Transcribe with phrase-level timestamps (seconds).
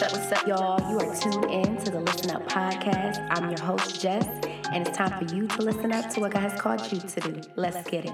[0.00, 0.90] What's up, what's up, y'all?
[0.90, 3.26] You are tuned in to the Listen Up podcast.
[3.32, 4.24] I'm your host, Jess,
[4.72, 7.20] and it's time for you to listen up to what God has called you to
[7.20, 7.42] do.
[7.54, 8.12] Let's get it.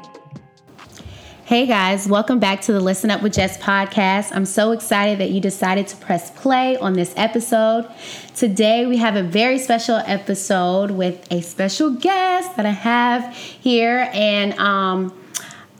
[1.44, 4.34] Hey guys, welcome back to the Listen Up with Jess podcast.
[4.34, 7.88] I'm so excited that you decided to press play on this episode.
[8.34, 14.10] Today we have a very special episode with a special guest that I have here,
[14.12, 15.16] and um,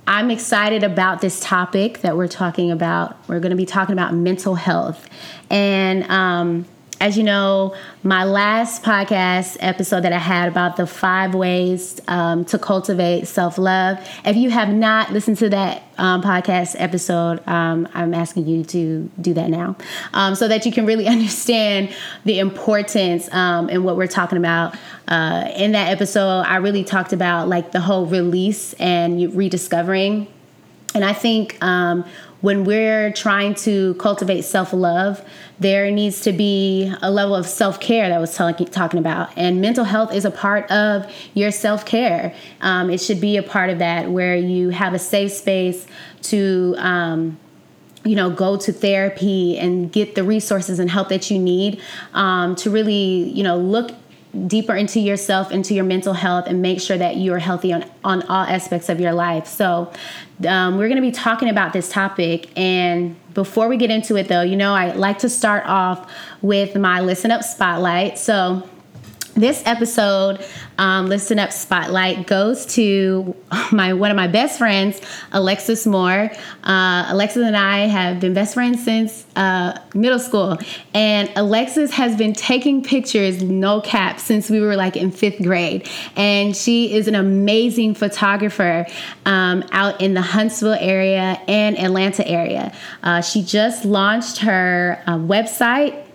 [0.07, 3.17] I'm excited about this topic that we're talking about.
[3.29, 5.09] We're going to be talking about mental health.
[5.51, 6.65] And um,
[7.01, 12.45] as you know, my last podcast episode that I had about the five ways um,
[12.47, 13.99] to cultivate self love.
[14.25, 19.11] If you have not listened to that um, podcast episode, um, I'm asking you to
[19.21, 19.77] do that now
[20.15, 24.75] um, so that you can really understand the importance um, and what we're talking about.
[25.07, 30.29] Uh, in that episode, I really talked about like the whole release and rediscovering.
[30.95, 32.07] And I think um,
[32.47, 35.21] when we're trying to cultivate self love,
[35.59, 39.61] there needs to be a level of self care that I was talking about, and
[39.61, 42.33] mental health is a part of your self care.
[42.61, 45.89] Um, it should be a part of that where you have a safe space
[46.23, 46.77] to.
[46.79, 47.39] Um,
[48.05, 51.83] you know, go to therapy and get the resources and help that you need
[52.15, 53.91] um, to really, you know, look
[54.47, 57.85] deeper into yourself, into your mental health, and make sure that you are healthy on,
[58.05, 59.47] on all aspects of your life.
[59.47, 59.93] So,
[60.47, 62.51] um, we're going to be talking about this topic.
[62.57, 66.77] And before we get into it, though, you know, I like to start off with
[66.77, 68.19] my listen up spotlight.
[68.19, 68.69] So,
[69.37, 70.45] this episode
[70.79, 73.37] um, listen up spotlight goes to
[73.73, 75.01] my one of my best friends
[75.33, 76.31] alexis moore.
[76.65, 80.59] Uh, alexis and i have been best friends since uh, middle school.
[80.95, 85.89] And alexis has been taking pictures no cap since we were like in fifth grade.
[86.17, 88.87] And she is an amazing photographer
[89.27, 92.73] um, out in the huntsville area and atlanta area.
[93.03, 96.06] Uh, she just launched her uh, website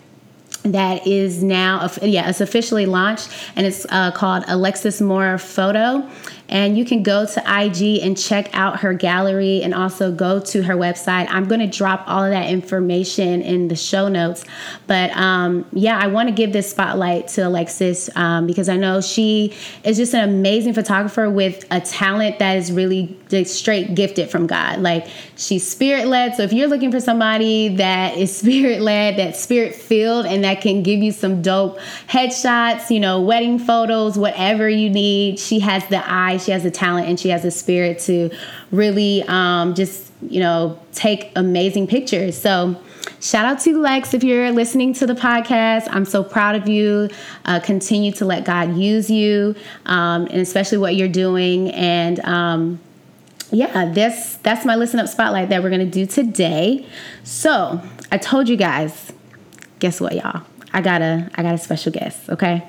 [0.64, 6.08] that is now yeah it's officially launched and it's uh, called alexis moore photo
[6.52, 10.62] and you can go to IG and check out her gallery and also go to
[10.64, 11.28] her website.
[11.30, 14.44] I'm going to drop all of that information in the show notes.
[14.86, 19.00] But um, yeah, I want to give this spotlight to Alexis um, because I know
[19.00, 24.46] she is just an amazing photographer with a talent that is really straight gifted from
[24.46, 24.80] God.
[24.80, 25.08] Like
[25.38, 26.36] she's spirit led.
[26.36, 30.60] So if you're looking for somebody that is spirit led, that spirit filled, and that
[30.60, 31.80] can give you some dope
[32.10, 36.72] headshots, you know, wedding photos, whatever you need, she has the eye she has the
[36.72, 38.30] talent and she has the spirit to
[38.72, 42.38] really um, just you know take amazing pictures.
[42.38, 42.80] So
[43.20, 45.88] shout out to lex if you're listening to the podcast.
[45.90, 47.10] I'm so proud of you.
[47.46, 51.70] Uh, continue to let god use you um, and especially what you're doing.
[51.72, 52.80] And um,
[53.52, 56.86] yeah this that's my listen up spotlight that we're to do today.
[57.24, 57.82] So
[58.12, 59.12] i told you guys
[59.80, 60.44] guess what y'all?
[60.74, 62.68] I got a i got a special guest okay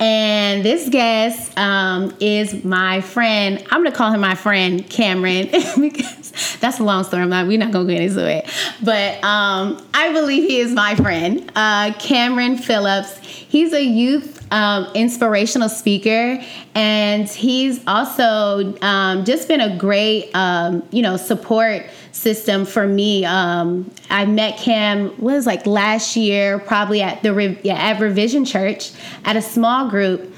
[0.00, 3.64] and this guest um, is my friend.
[3.70, 5.50] I'm gonna call him my friend Kameron
[5.80, 7.22] because that's a long story.
[7.22, 7.46] I'm not.
[7.46, 8.48] We're not gonna get into it.
[8.82, 13.16] But um, I believe he is my friend, uh, Kameron Phillips.
[13.18, 16.42] He's a youth um, inspirational speaker,
[16.74, 21.86] and he's also um, just been a great, um, you know, support
[22.18, 23.24] system for me.
[23.24, 28.92] Um, I met Kam was like last year, probably at the yeah, at Revision Church
[29.24, 30.34] at a small group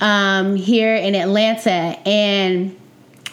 [0.00, 2.74] um, here in Atlanta, and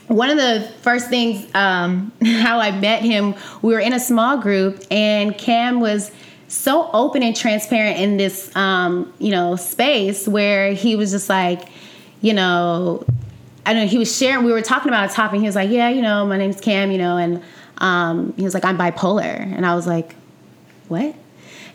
[0.07, 4.37] one of the first things um, how I met him, we were in a small
[4.37, 6.11] group, and Kam was
[6.47, 11.69] so open and transparent in this um, you know space where he was just like
[12.21, 13.05] you know
[13.65, 15.89] I know he was sharing we were talking about a topic he was like yeah
[15.89, 17.41] you know my name's Kam you know and
[17.79, 19.23] um, he was like I'm bipolar.
[19.23, 20.15] And I was like
[20.87, 21.15] what?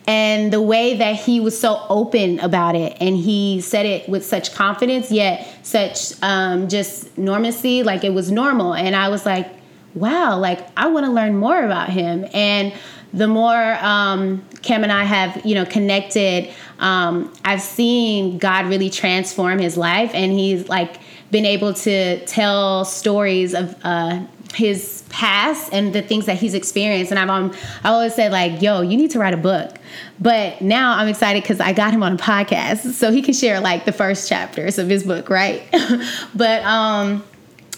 [0.06, 4.24] And the way that he was so open about it and he said it with
[4.24, 8.74] such confidence yet such um, just normacy like it was normal.
[8.74, 9.48] And I was like
[9.94, 12.26] wow like I want to learn more about him.
[12.32, 12.72] And
[13.12, 18.90] the more um, Kam and I have, you know, connected, um, I've seen God really
[18.90, 24.24] transform his life, and he's like been able to tell stories of uh,
[24.54, 27.12] his past and the things that he's experienced.
[27.12, 27.54] And I've um,
[27.84, 29.76] I always said like, "Yo, you need to write a book."
[30.18, 33.60] But now I'm excited because I got him on a podcast, so he can share
[33.60, 35.62] like the first chapters of his book, right?
[36.34, 37.24] but um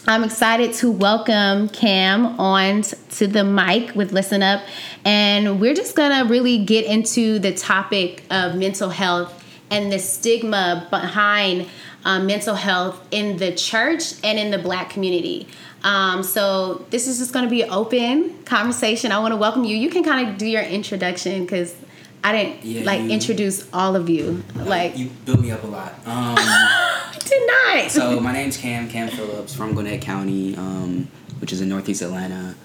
[0.05, 4.61] I'm excited to welcome Kam on to the mic with Listen Up.
[5.05, 9.41] And we're just to really get into the topic of mental health
[9.71, 11.69] and the stigma behind
[12.03, 15.47] um, mental health in the church and in the black community.
[15.83, 19.11] Um, so, this is just going to be an open conversation.
[19.11, 19.75] I want to welcome you.
[19.75, 21.75] You can kind of do your introduction because
[22.23, 24.43] I didn't yeah, like you, introduce all of you.
[24.55, 25.93] Like you built me up a lot.
[26.05, 26.35] Um,
[27.19, 27.91] did not.
[27.91, 31.09] so my name's Kam Kam Phillips from Gwinnett County, um,
[31.39, 32.55] which is in Northeast Atlanta.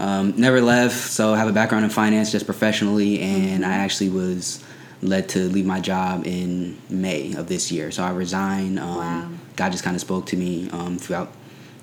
[0.00, 4.10] Um, never left, so I have a background in finance just professionally, and I actually
[4.10, 4.62] was
[5.02, 7.92] led to leave my job in May of this year.
[7.92, 8.80] So I resigned.
[8.80, 9.28] Um, wow.
[9.54, 11.32] God just kind of spoke to me um, throughout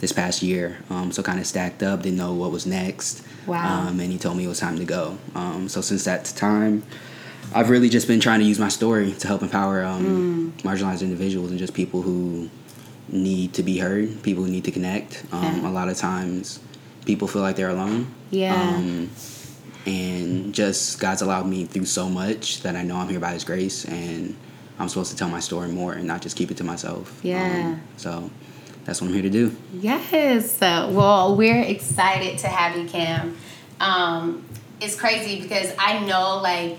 [0.03, 0.77] this past year.
[0.89, 3.25] Um, so kind of stacked up, didn't know what was next.
[3.47, 3.87] Wow.
[3.87, 5.17] Um, and he told me it was time to go.
[5.33, 6.83] Um, so since that time,
[7.55, 10.61] I've really just been trying to use my story to help empower um, mm.
[10.61, 12.49] marginalized individuals and just people who
[13.07, 15.23] need to be heard, people who need to connect.
[15.31, 15.69] Um, yeah.
[15.69, 16.59] A lot of times,
[17.05, 18.13] people feel like they're alone.
[18.29, 18.61] Yeah.
[18.61, 19.09] Um,
[19.85, 23.45] and just God's allowed me through so much that I know I'm here by His
[23.45, 24.35] grace, and
[24.79, 27.21] I'm supposed to tell my story more and not just keep it to myself.
[27.23, 27.77] Yeah.
[27.95, 28.29] So
[28.85, 29.55] that's what I'm here to do.
[29.73, 30.59] Yes.
[30.59, 33.37] well, we're excited to have you, Kam.
[33.79, 34.45] Um,
[34.81, 36.77] it's crazy because I know like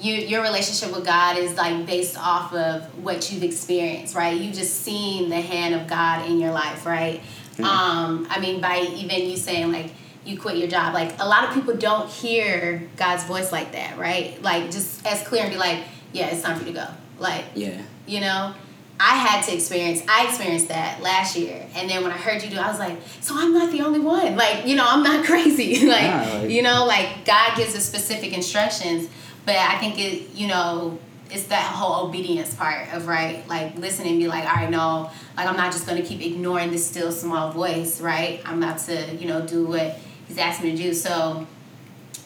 [0.00, 4.38] you your relationship with God is like based off of what you've experienced, right?
[4.38, 7.20] You've just seen the hand of God in your life, right?
[7.52, 7.64] Mm-hmm.
[7.64, 9.92] Um, I mean, by even you saying like
[10.24, 13.98] you quit your job, like a lot of people don't hear God's voice like that,
[13.98, 14.40] right?
[14.42, 16.86] Like just as clear and be like, yeah, it's time for you to go.
[17.18, 18.54] Like, yeah, you know.
[19.00, 21.66] I had to experience, I experienced that last year.
[21.74, 23.98] And then when I heard you do, I was like, so I'm not the only
[23.98, 24.36] one.
[24.36, 25.86] Like, you know, I'm not crazy.
[25.88, 29.08] like, yeah, like, you know, like God gives us specific instructions.
[29.44, 30.98] But I think it, you know,
[31.30, 35.10] it's that whole obedience part of right, like listen and be like, all right, no,
[35.36, 38.40] like I'm not just gonna keep ignoring this still small voice, right?
[38.44, 39.98] I'm about to, you know, do what
[40.28, 40.94] he's asking me to do.
[40.94, 41.46] So,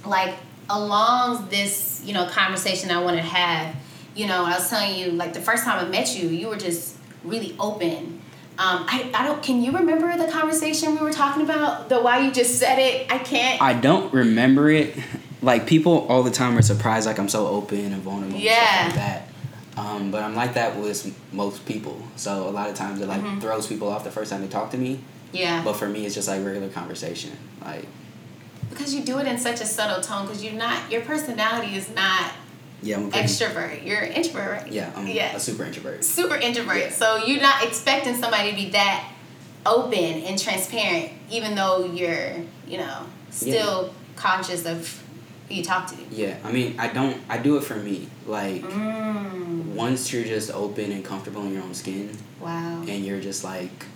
[0.05, 0.35] like
[0.69, 3.75] along this, you know, conversation I want to have,
[4.17, 6.57] you know, I was telling you, like the first time I met you, you were
[6.57, 8.21] just really open.
[8.59, 9.43] Um, I, I don't.
[9.43, 11.91] Can you remember the conversation we were talking about?
[11.91, 13.13] The why you just said it?
[13.13, 13.61] I can't.
[13.61, 14.97] I don't remember it
[15.43, 18.85] like people all the time are surprised like I'm so open and vulnerable yeah.
[18.85, 19.29] and stuff like that.
[19.77, 22.03] Um, but I'm like that with most people.
[22.17, 23.41] So a lot of times it like mm-hmm.
[23.41, 25.01] throws people off the first time they talk to me.
[25.33, 25.63] Yeah.
[25.63, 27.33] But for me, it's just like regular conversation,
[27.63, 27.87] like.
[28.71, 31.95] Because you do it in such a subtle tone, because you're not your personality is
[31.95, 32.33] not.
[32.83, 33.85] Yeah, I'm pretty, extrovert.
[33.85, 34.73] You're an introvert, right?
[34.73, 35.35] Yeah, I'm yeah.
[35.37, 36.05] a super introvert.
[36.05, 36.79] Super introvert.
[36.79, 36.91] Yeah.
[36.91, 39.13] So you're not expecting somebody to be that
[39.65, 42.37] open and transparent, even though you're,
[42.67, 43.93] you know, still yeah.
[44.15, 45.03] conscious of
[45.49, 45.97] who you talk to.
[46.11, 47.21] Yeah, I mean, I don't.
[47.29, 48.09] I do it for me.
[48.27, 49.65] Like mm.
[49.75, 52.17] once you're just open and comfortable in your own skin.
[52.41, 52.83] Wow.
[52.87, 53.87] And you're just like,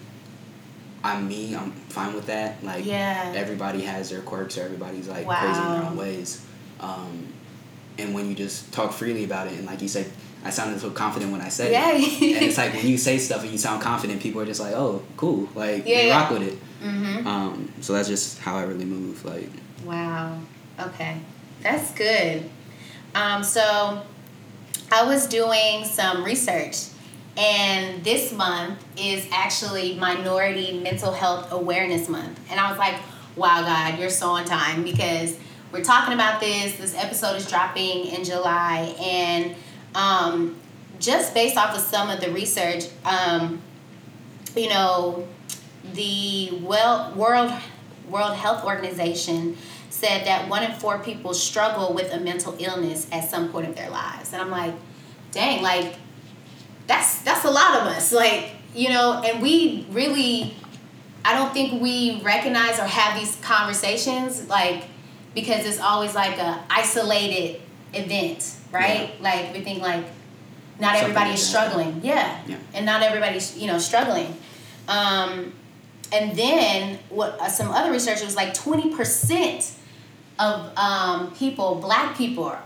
[1.03, 1.55] I'm me.
[1.55, 2.62] I'm fine with that.
[2.65, 3.32] Like yeah.
[3.35, 4.56] Everybody has their quirks.
[4.56, 5.41] Or everybody's like wow.
[5.41, 6.47] crazy in their own ways.
[6.81, 7.30] Um,
[8.00, 10.11] and when you just talk freely about it, and like you said,
[10.44, 11.73] I sounded so confident when I said it.
[11.73, 11.93] yeah.
[11.93, 12.37] it.
[12.37, 14.75] and it's like when you say stuff and you sound confident, people are just like,
[14.75, 16.20] "Oh, cool!" Like yeah, they yeah.
[16.20, 16.58] rock with it.
[16.82, 17.26] Mm-hmm.
[17.26, 19.25] Um, so that's just how I really move.
[19.25, 19.50] Like.
[19.85, 20.38] Wow.
[20.79, 21.19] Okay.
[21.62, 22.49] That's good.
[23.14, 24.03] Um, so
[24.91, 26.87] I was doing some research,
[27.37, 32.41] and this month is actually Minority Mental Health Awareness Month.
[32.50, 32.94] And I was like,
[33.37, 35.37] wow, God, you're so on time because
[35.72, 36.76] we're talking about this.
[36.76, 39.55] This episode is dropping in July, and
[39.94, 40.56] um,
[40.99, 43.62] just based off of some of the research, um,
[44.56, 45.26] you know,
[45.94, 47.52] the well World
[48.08, 49.56] World Health Organization
[49.91, 53.77] said that one in four people struggle with a mental illness at some point of
[53.77, 54.32] their lives.
[54.32, 54.74] And I'm like,
[55.31, 55.94] dang, like
[56.86, 58.12] that's that's a lot of us.
[58.12, 60.55] Like, you know, and we really
[61.24, 64.84] I don't think we recognize or have these conversations like
[65.34, 67.60] because it's always like a isolated
[67.93, 69.10] event, right?
[69.15, 69.22] Yeah.
[69.22, 70.05] Like we think like
[70.81, 72.01] not Something everybody is struggling.
[72.03, 72.41] Yeah.
[72.46, 72.56] yeah.
[72.72, 74.34] And not everybody's, you know, struggling.
[74.89, 75.53] Um,
[76.13, 79.72] and then what uh, some other research was like 20%
[80.39, 82.56] of um, people, black people,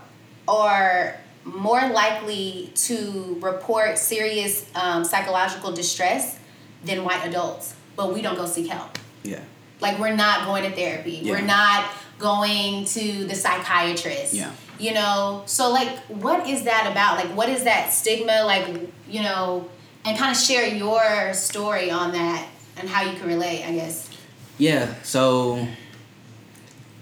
[0.47, 6.39] are more likely to report serious um, psychological distress
[6.83, 8.97] than white adults, but we don't go seek help.
[9.23, 9.41] Yeah.
[9.81, 11.19] Like we're not going to therapy.
[11.21, 11.33] Yeah.
[11.33, 14.33] We're not going to the psychiatrist.
[14.33, 14.51] Yeah.
[14.77, 17.17] You know, so like, what is that about?
[17.17, 18.43] Like, what is that stigma?
[18.45, 18.67] Like,
[19.07, 19.69] you know,
[20.03, 24.09] and kind of share your story on that and how you can relate, I guess.
[24.57, 24.93] Yeah.
[25.03, 25.65] So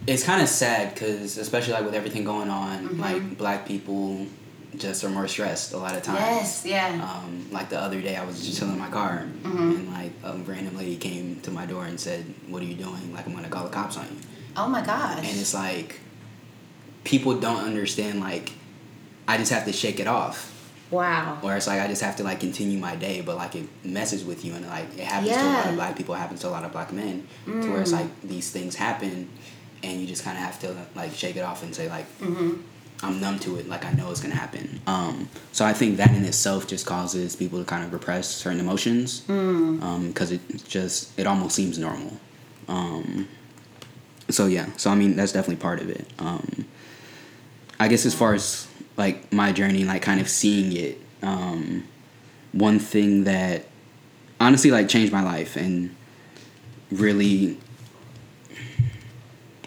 [0.08, 3.02] it's kind of sad because especially like with everything going on mm-hmm.
[3.02, 4.26] like black people
[4.76, 8.16] just are more stressed a lot of times yes yeah um, like the other day
[8.16, 9.58] i was just chilling in my car mm-hmm.
[9.58, 13.14] and like a random lady came to my door and said what are you doing
[13.14, 14.18] like i'm gonna call the cops on you
[14.58, 16.00] oh my gosh and it's like
[17.04, 18.52] people don't understand like
[19.28, 20.54] i just have to shake it off
[20.94, 21.40] Wow.
[21.42, 24.24] Or it's like I just have to like continue my day, but like it messes
[24.24, 25.42] with you and like it happens yeah.
[25.42, 27.28] to a lot of black people, it happens to a lot of black men.
[27.48, 27.64] Mm.
[27.64, 28.02] To where it's mm.
[28.02, 29.28] like these things happen
[29.82, 32.62] and you just kind of have to like shake it off and say like, mm-hmm.
[33.02, 33.68] I'm numb to it.
[33.68, 34.80] Like I know it's gonna happen.
[34.86, 38.60] Um, so I think that in itself just causes people to kind of repress certain
[38.60, 42.18] emotions because it just it almost seems normal.
[42.68, 43.28] Um,
[44.30, 46.08] so yeah, so I mean that's definitely part of it.
[46.20, 46.66] Um,
[47.80, 51.84] I guess as far as like my journey, like kind of seeing it, um,
[52.52, 53.66] one thing that
[54.40, 55.96] honestly like changed my life and
[56.92, 57.58] really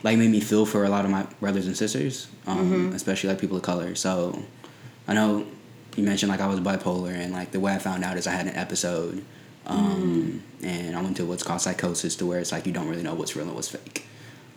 [0.02, 3.40] like made me feel for a lot of my brothers and sisters, um, especially like
[3.40, 3.94] people of color.
[3.94, 4.42] So
[5.08, 5.46] I know
[5.96, 8.32] you mentioned like I was bipolar, and like the way I found out is I
[8.32, 9.24] had an episode,
[9.66, 13.02] um, and I went to what's called psychosis, to where it's like you don't really
[13.02, 14.06] know what's real and what's fake.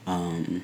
[0.09, 0.63] Um,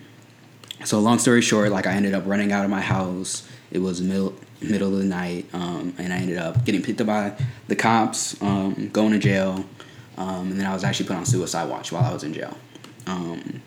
[0.84, 3.48] so long story short, like I ended up running out of my house.
[3.72, 7.08] It was middle middle of the night, um, and I ended up getting picked up
[7.08, 7.34] by
[7.68, 9.66] the cops, um, going to jail,
[10.18, 12.58] um, and then I was actually put on suicide watch while I was in jail.
[13.08, 13.62] Um,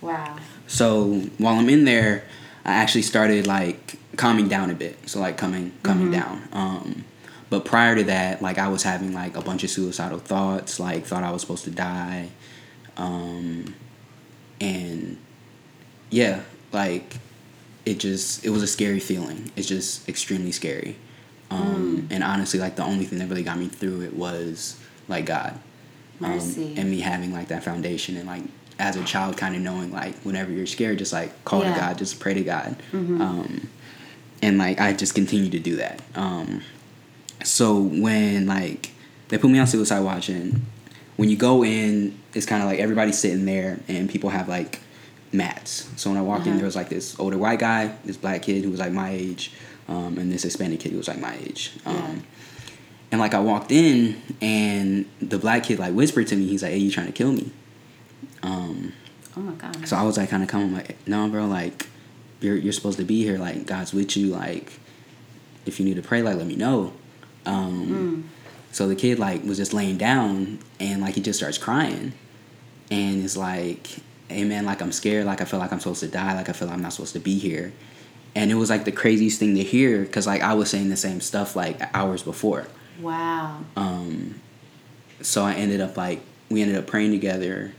[0.00, 0.36] Wow.
[0.66, 2.24] so while I'm in there,
[2.64, 5.08] I actually started like calming down a bit.
[5.08, 6.42] So like coming coming down.
[6.52, 7.04] Um,
[7.50, 10.80] but prior to that, like I was having like a bunch of suicidal thoughts.
[10.80, 12.30] Like thought I was supposed to die,
[12.96, 13.74] um,
[14.62, 15.16] and
[16.10, 16.42] yeah,
[16.72, 17.16] like
[17.84, 19.50] it just it was a scary feeling.
[19.56, 20.96] It's just extremely scary.
[21.50, 24.76] Um, And honestly, like the only thing that really got me through it was
[25.08, 25.58] like God,
[26.22, 26.74] um, Mercy.
[26.78, 28.42] and me having like that foundation and like
[28.78, 31.66] as a child kind of knowing like whenever you're scared, just like call Yeah.
[31.66, 31.74] Mm-hmm.
[31.74, 33.68] to God, just pray to God, um,
[34.40, 36.00] and like I just continue to do that.
[36.14, 36.62] Um,
[37.44, 38.92] so when like
[39.28, 40.62] they put me on suicide watch and
[41.16, 44.80] when you go in it's kind of like everybody's sitting there and people have like
[45.32, 46.58] mats so when i walked in Uh-huh.
[46.58, 49.52] there was like this older white guy this black kid who was like my age
[49.88, 52.14] um, and this hispanic kid who was like my age um, Yeah.
[53.12, 56.72] and like i walked in and the black kid like whispered to me he's like
[56.72, 57.50] hey you trying to kill me
[58.42, 58.92] um,
[59.36, 59.88] Oh my god.
[59.88, 61.86] so I was like kind of coming like, no, bro, like
[62.40, 63.38] you're you're supposed to be here.
[63.38, 64.26] Like God's with you.
[64.26, 64.72] Like
[65.64, 66.92] if you need to pray, like let me know.
[67.46, 68.28] Um,
[68.72, 72.14] So the kid like was just laying down and like he just starts crying,
[72.90, 73.86] and it's like,
[74.28, 75.26] hey man, like I'm scared.
[75.26, 76.34] Like I feel like I'm supposed to die.
[76.34, 77.72] Like I feel like I'm not supposed to be here.
[78.34, 80.96] And it was like the craziest thing to hear because like I was saying the
[80.96, 82.66] same stuff like hours before.
[83.00, 83.60] Wow.
[83.76, 84.40] Um,
[85.20, 87.72] so I ended up like we ended up praying together,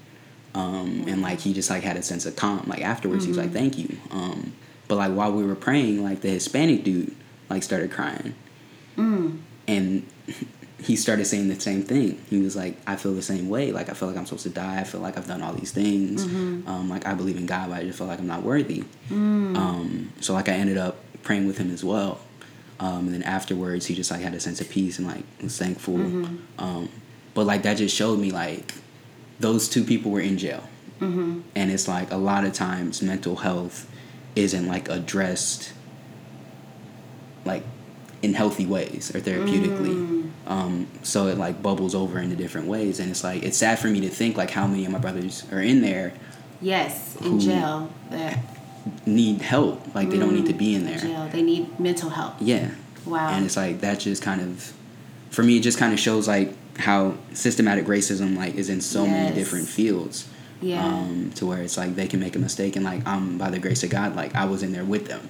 [0.53, 2.65] um, and like he just like had a sense of calm.
[2.67, 4.53] Like afterwards, he was like, "Thank you." Um,
[4.87, 7.15] but like while we were praying, like the Hispanic dude
[7.49, 8.35] like started crying,
[9.67, 10.07] and
[10.83, 12.19] he started saying the same thing.
[12.29, 13.71] He was like, "I feel the same way.
[13.71, 14.79] Like I feel like I'm supposed to die.
[14.79, 16.23] I feel like I've done all these things.
[16.67, 20.11] Um, like I believe in God, but I just feel like I'm not worthy." Um,
[20.19, 22.19] so like I ended up praying with him as well.
[22.79, 25.57] Um, and then afterwards, he just like had a sense of peace and like was
[25.57, 25.95] thankful.
[26.59, 26.89] Um,
[27.33, 28.73] but like that just showed me like
[29.39, 30.63] those two people were in jail,
[31.55, 33.89] and it's like a lot of times mental health
[34.35, 35.71] isn't like addressed
[37.45, 37.63] like
[38.23, 40.31] in healthy ways or therapeutically.
[40.47, 43.87] Um, so it like bubbles over into different ways, and it's like it's sad for
[43.87, 46.13] me to think like how many of my brothers are in there
[46.61, 47.91] Yes, in jail.
[48.09, 48.39] That
[49.05, 50.97] need help, like they don't need to be in there.
[50.97, 51.29] jail.
[51.31, 52.35] They need mental help.
[52.39, 52.71] Yeah.
[53.05, 53.29] Wow.
[53.29, 54.73] And it's like that just kind of
[55.29, 59.05] for me it just kind of shows like how systematic racism like is in so
[59.05, 60.27] many different fields.
[60.61, 60.85] Yeah.
[60.85, 63.59] Um, to where it's like they can make a mistake and like I'm by the
[63.59, 65.29] grace of God, like I was in there with them.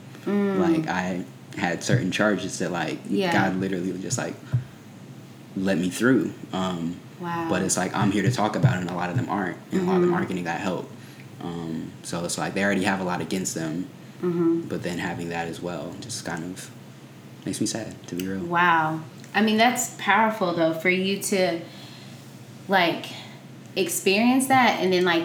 [0.59, 1.25] Like I
[1.57, 2.99] had certain charges that like.
[3.07, 3.31] Yeah.
[3.33, 4.35] God literally would just like
[5.55, 6.33] let me through.
[6.51, 7.47] Um, Wow.
[7.49, 9.55] But it's like I'm here to talk about it and a lot of them aren't.
[9.71, 10.01] And a lot of Mm-hmm.
[10.01, 10.91] them aren't getting that help.
[11.41, 13.87] Um, so it's like they already have a lot against them.
[14.21, 14.61] Mm-hmm.
[14.67, 16.69] But then having that as well just kind of
[17.45, 18.43] makes me sad to be real.
[18.43, 18.99] Wow.
[19.33, 21.61] I mean, that's powerful though for you to
[22.67, 23.05] like
[23.75, 25.23] experience that and then like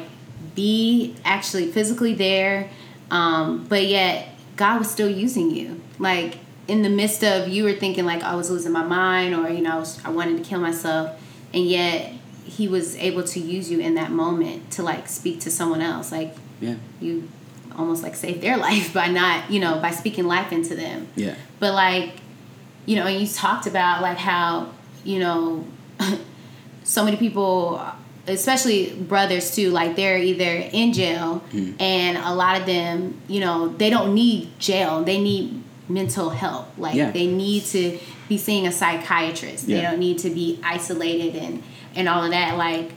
[0.54, 2.70] be actually physically there,
[3.10, 5.80] um, but yet God was still using you.
[5.98, 9.48] Like in the midst of you were thinking like I was losing my mind or
[9.50, 11.20] you know I was I wanted to kill myself,
[11.54, 12.12] and yet
[12.44, 16.10] He was able to use you in that moment to like speak to someone else.
[16.12, 16.76] Like Yeah.
[17.00, 17.28] you
[17.76, 21.34] almost like saved their life by not you know by speaking life into them Yeah.
[21.60, 22.14] but like
[22.86, 24.70] you know and you talked about like how
[25.04, 25.64] you know
[26.84, 27.80] so many people
[28.26, 31.80] especially brothers too like they're either in jail mm.
[31.80, 36.66] and a lot of them you know they don't need jail they need mental help
[36.76, 37.10] like Yeah.
[37.10, 39.66] they need to be seeing a psychiatrist.
[39.66, 41.62] They don't need to be isolated and
[41.94, 42.56] and all of that.
[42.58, 42.92] Like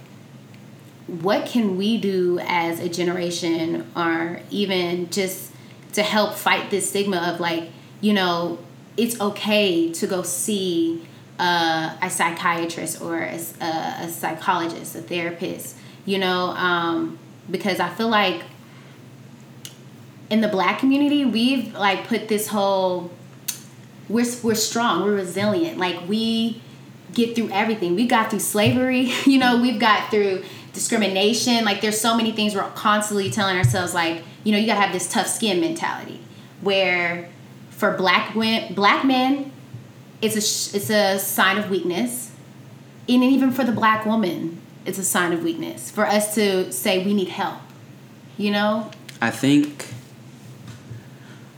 [1.08, 5.52] what can we do as a generation or even just
[5.94, 7.70] to help fight this stigma of like
[8.00, 8.58] you know
[8.98, 11.06] it's okay to go see
[11.40, 17.18] uh, a psychiatrist or a, a, a psychologist a therapist you know um,
[17.50, 18.44] because i feel like
[20.32, 23.12] in the black community, we've like put this whole
[24.10, 25.78] we're we're strong, we're resilient.
[25.78, 26.62] Like we
[27.14, 27.96] get through everything.
[27.96, 31.66] We got through slavery, you know, we've got through discrimination.
[31.66, 34.82] Like there's so many things we're constantly telling ourselves like, you know, you got to
[34.82, 36.22] have this tough skin mentality
[36.62, 37.30] where
[37.70, 39.52] for black women, black men
[40.22, 42.32] it's a it's a sign of weakness.
[43.10, 47.04] And even for the black woman, it's a sign of weakness for us to say
[47.04, 47.60] we need help.
[48.38, 48.92] You know?
[49.20, 49.88] I think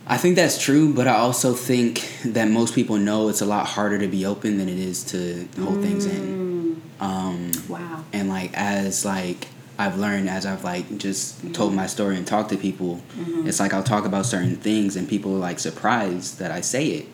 [0.06, 3.66] I think that's true, but I also think that most people know it's a lot
[3.66, 5.84] harder to be open than it is to hold mm.
[5.84, 6.82] things in.
[7.00, 7.02] Mm.
[7.02, 8.04] Um, wow.
[8.12, 9.48] And like as like
[9.80, 11.54] I've learned as I've like just mm-hmm.
[11.54, 13.48] told my story and talked to people, mm-hmm.
[13.48, 16.88] it's like I'll talk about certain things and people are like surprised that I say
[16.88, 17.08] it.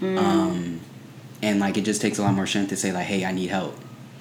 [0.00, 0.18] Mm.
[0.18, 0.80] Um,
[1.42, 3.48] and like it just takes a lot more strength to say like, "Hey, I need
[3.48, 3.76] help."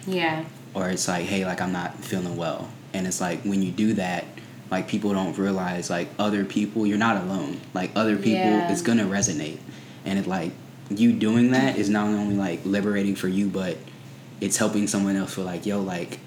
[0.05, 0.43] Yeah.
[0.73, 3.93] Or it's like, "Hey, like I'm not feeling well," and it's like when you do
[3.93, 4.25] that
[4.71, 7.59] like people don't realize like other people you're not alone.
[7.73, 8.71] Like other people yeah.
[8.71, 9.57] it's gonna resonate.
[10.05, 10.51] And it like
[10.89, 13.77] you doing that is not only like liberating for you but
[14.41, 16.19] it's helping someone else feel like yo like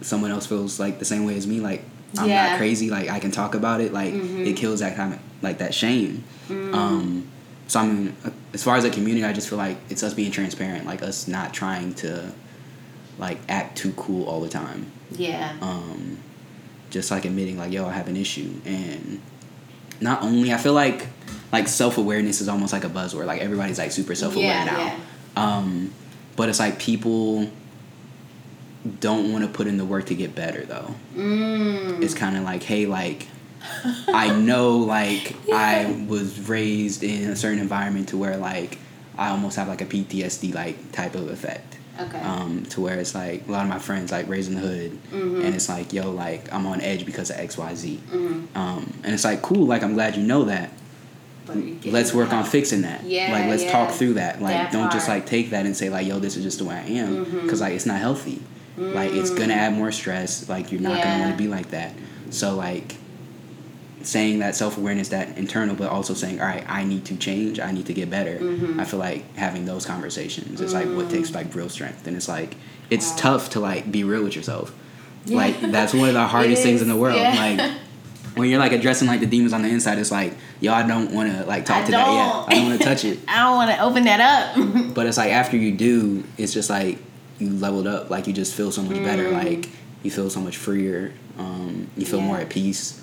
[0.00, 1.60] someone else feels like the same way as me.
[1.60, 1.84] Like
[2.18, 2.50] i'm yeah.
[2.50, 2.90] not crazy.
[2.90, 3.92] Like i can talk about it.
[3.92, 4.46] Like mm-hmm.
[4.46, 6.24] it kills that kind of like that shame.
[6.48, 6.74] Mm.
[6.74, 7.28] um
[7.68, 8.16] so i mean
[8.52, 10.86] as far as a community i just feel like it's us being transparent.
[10.86, 12.32] Like us not trying to
[13.18, 14.90] like act too cool all the time.
[15.12, 15.56] Yeah.
[15.60, 16.18] Um
[16.96, 19.20] just like admitting like yo I have an issue and
[20.00, 21.06] not only I feel like
[21.52, 24.64] like self awareness is almost like a buzzword like everybody's like super self aware yeah,
[24.64, 24.98] now yeah.
[25.36, 25.92] um
[26.36, 27.50] but it's like people
[29.00, 32.02] don't want to put in the work to get better though mm.
[32.02, 33.28] it's kind of like hey like
[34.08, 35.56] I know like yeah.
[35.56, 38.78] I was raised in a certain environment to where like
[39.18, 42.20] I almost have like a PTSD like type of effect Okay.
[42.20, 45.42] Um, to where it's like a lot of my friends like raising the hood, mm-hmm.
[45.42, 48.00] and it's like yo, like I'm on edge because of X, Y, Z.
[48.10, 48.58] Mm-hmm.
[48.58, 50.70] Um, and it's like cool, like I'm glad you know that.
[51.84, 53.04] Let's work on fixing that.
[53.04, 53.72] Yeah, like let's yeah.
[53.72, 54.42] talk through that.
[54.42, 54.92] Like that don't part.
[54.92, 57.24] just like take that and say like yo, this is just the way I am,
[57.24, 57.58] because mm-hmm.
[57.60, 58.42] like it's not healthy.
[58.76, 59.56] Like it's gonna mm.
[59.56, 60.48] add more stress.
[60.48, 61.04] Like you're not yeah.
[61.04, 61.94] gonna want to be like that.
[62.30, 62.96] So like
[64.06, 67.60] saying that self awareness, that internal, but also saying, all right, I need to change,
[67.60, 68.38] I need to get better.
[68.38, 68.80] Mm-hmm.
[68.80, 72.28] I feel like having those conversations is like what takes like real strength, and it's
[72.28, 72.56] like
[72.90, 73.16] it's wow.
[73.16, 74.74] tough to like be real with yourself.
[75.24, 75.38] Yeah.
[75.38, 77.16] Like that's one of the hardest things in the world.
[77.16, 77.34] Yeah.
[77.34, 77.72] Like
[78.36, 81.12] when you're like addressing like the demons on the inside, it's like yo, I don't
[81.12, 82.04] want to like talk I to don't.
[82.04, 82.48] that yet.
[82.48, 83.18] I don't want to touch it.
[83.28, 84.94] I don't want to open that up.
[84.94, 86.98] but it's like after you do, it's just like
[87.38, 88.10] you leveled up.
[88.10, 89.04] Like you just feel so much mm.
[89.04, 89.30] better.
[89.30, 89.68] Like
[90.02, 91.12] you feel so much freer.
[91.38, 92.26] Um, you feel yeah.
[92.26, 93.02] more at peace.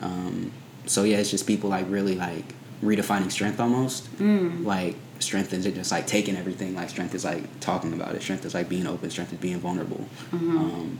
[0.00, 0.52] Um,
[0.86, 2.44] so yeah, it's just people like really like
[2.82, 4.10] redefining strength almost.
[4.18, 4.64] Mm.
[4.64, 6.74] Like strength isn't just like taking everything.
[6.74, 8.22] Like strength is like talking about it.
[8.22, 9.10] Strength is like being open.
[9.10, 10.06] Strength is being vulnerable.
[10.32, 10.58] Mm-hmm.
[10.58, 10.98] Um,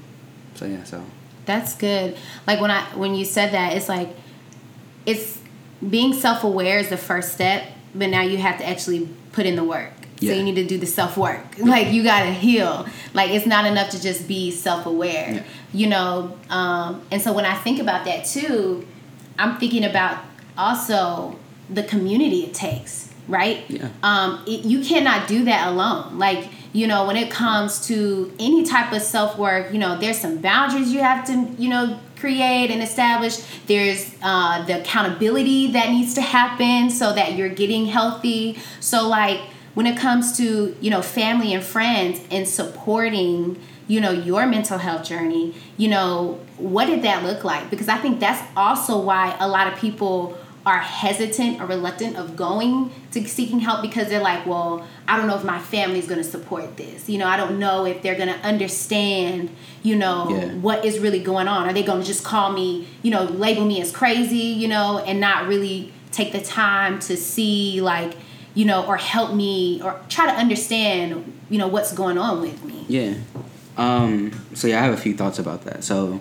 [0.54, 1.04] so yeah, so
[1.46, 2.16] that's good.
[2.46, 4.10] Like when I when you said that, it's like
[5.06, 5.38] it's
[5.88, 9.56] being self aware is the first step, but now you have to actually put in
[9.56, 9.92] the work.
[10.20, 10.32] Yeah.
[10.32, 11.46] So you need to do the self work.
[11.58, 12.86] Like you gotta heal.
[13.14, 15.34] Like it's not enough to just be self aware.
[15.34, 15.42] Yeah.
[15.72, 16.38] You know.
[16.48, 18.86] Um, and so when I think about that too,
[19.38, 20.18] I'm thinking about
[20.56, 23.08] also the community it takes.
[23.28, 23.64] Right.
[23.68, 23.88] Yeah.
[24.02, 26.18] Um, it, you cannot do that alone.
[26.18, 30.18] Like you know when it comes to any type of self work, you know there's
[30.18, 33.38] some boundaries you have to you know create and establish.
[33.66, 38.58] There's uh, the accountability that needs to happen so that you're getting healthy.
[38.80, 39.40] So like
[39.74, 44.78] when it comes to you know family and friends and supporting you know your mental
[44.78, 49.36] health journey you know what did that look like because i think that's also why
[49.40, 54.22] a lot of people are hesitant or reluctant of going to seeking help because they're
[54.22, 57.36] like well i don't know if my family's going to support this you know i
[57.36, 59.50] don't know if they're going to understand
[59.82, 60.54] you know yeah.
[60.54, 63.64] what is really going on are they going to just call me you know label
[63.64, 68.14] me as crazy you know and not really take the time to see like
[68.52, 72.64] you know, or help me or try to understand, you know, what's going on with
[72.64, 72.84] me.
[72.88, 73.14] Yeah.
[73.80, 75.84] Um, so yeah, I have a few thoughts about that.
[75.84, 76.20] So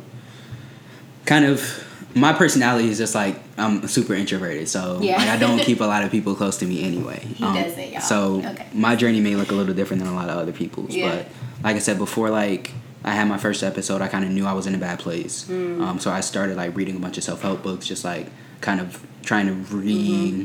[1.26, 5.18] kind of my personality is just like I'm super introverted, so yeah.
[5.18, 7.20] like I don't keep a lot of people close to me anyway.
[7.20, 8.02] He um, doesn't, y'all.
[8.02, 8.68] So okay.
[8.74, 11.10] my journey may look a little different than a lot of other people's, yeah.
[11.10, 11.28] but
[11.64, 12.72] like I said before, like
[13.04, 15.46] I had my first episode, I kind of knew I was in a bad place.
[15.46, 15.82] Mm.
[15.82, 18.28] Um, so I started like reading a bunch of self help books, just like
[18.62, 20.44] kind of trying to re, Mm-hmm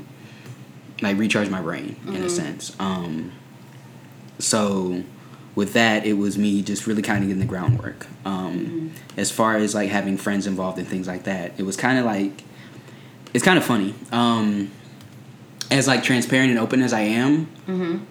[1.03, 2.09] like recharge my brain mm-hmm.
[2.11, 2.29] in a mm-hmm.
[2.29, 2.77] sense.
[2.79, 3.33] Um,
[4.39, 5.03] so
[5.55, 8.07] with that, it was me just really kind of getting the groundwork.
[8.25, 8.89] Um, mm-hmm.
[9.21, 12.05] As far as like having friends involved and things like that, it was kind of
[12.05, 12.43] like
[13.33, 13.95] it's kind of funny.
[14.13, 14.71] Um,
[15.71, 18.05] as like transparent and open as I am, mm-hmm.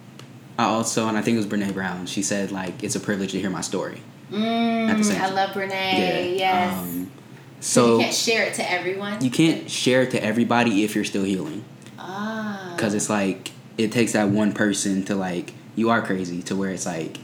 [0.57, 2.05] I also and I think it was Brene Brown.
[2.05, 4.01] She said like it's a privilege to hear my story.
[4.31, 5.69] Mm, I love Brene.
[5.69, 6.19] Yeah.
[6.19, 6.77] Yes.
[6.77, 7.11] Um,
[7.59, 9.23] So you can't share it to everyone.
[9.23, 11.63] you can't share it to everybody if you're still healing.
[11.99, 12.73] Ah.
[12.75, 16.71] Because it's like it takes that one person to like you are crazy to where
[16.71, 17.17] it's like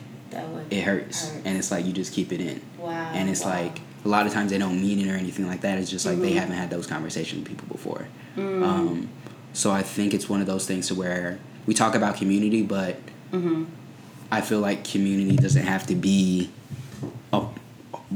[0.69, 1.41] it hurts, hurt.
[1.45, 2.61] and it's like you just keep it in.
[2.77, 3.11] Wow.
[3.13, 3.51] and it's wow.
[3.61, 5.77] like a lot of times they don't mean it or anything like that.
[5.77, 6.35] It's just like they Mhm.
[6.39, 8.07] haven't had those conversations with people before.
[8.37, 8.63] Mm.
[8.63, 9.09] Um,
[9.53, 12.97] so I think it's one of those things to where we talk about community, but
[13.33, 13.65] Mhm.
[14.31, 16.49] I feel like community doesn't have to be
[17.33, 17.41] a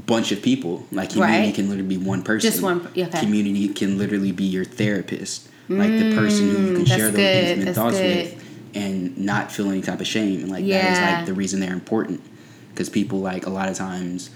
[0.06, 0.86] bunch of people.
[0.92, 1.56] Like community Right.
[1.56, 2.50] can literally be one person.
[2.50, 3.20] Just one okay.
[3.20, 7.16] Community can literally be your therapist, like the person who you can Mm, share that's
[7.18, 8.26] those intimate thoughts good.
[8.36, 8.43] with,
[8.76, 10.42] and not feel any type of shame.
[10.42, 12.22] And like that is like the reason they're important,
[12.70, 14.30] because people like a lot of times.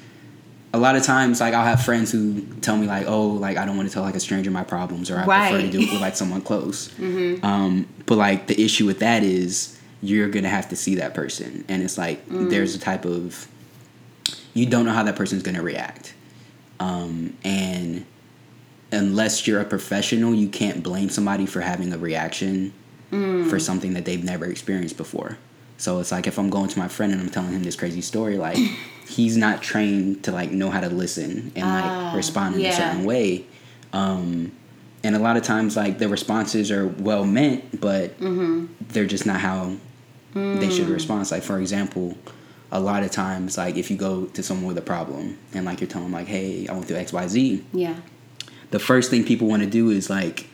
[0.74, 3.66] A lot of times, like I'll have friends who tell me like, "Oh, like I
[3.66, 5.92] don't want to tell like a stranger my problems, or I prefer to do it
[5.92, 7.44] with like someone close." Mm-hmm.
[7.44, 11.64] Um, but like the issue with that is you're gonna have to see that person,
[11.70, 12.50] and it's like Mm.
[12.50, 13.48] there's a type of
[14.54, 16.14] you don't know how that person's gonna react,
[16.82, 18.06] um, and
[18.92, 22.74] unless you're a professional, you can't blame somebody for having a reaction
[23.12, 23.50] Mm.
[23.50, 25.38] for something that they've never experienced before.
[25.78, 28.02] So it's like if I'm going to my friend and I'm telling him this crazy
[28.02, 28.58] story, like
[29.08, 32.70] he's not trained to like know how to listen and like Ah, respond in yeah.
[32.70, 33.46] a certain way.
[33.94, 34.52] Um,
[35.04, 38.66] and a lot of times, like the responses are well meant, but Mm-hmm.
[38.90, 39.76] they're just not how
[40.34, 40.72] they Mm.
[40.76, 41.30] should respond.
[41.32, 42.18] Like for example,
[42.72, 45.80] a lot of times, like if you go to someone with a problem and like
[45.80, 47.96] you're telling them like, "Hey, I went through X, Y, Z," Yeah.
[48.72, 50.48] the first thing people want to do is like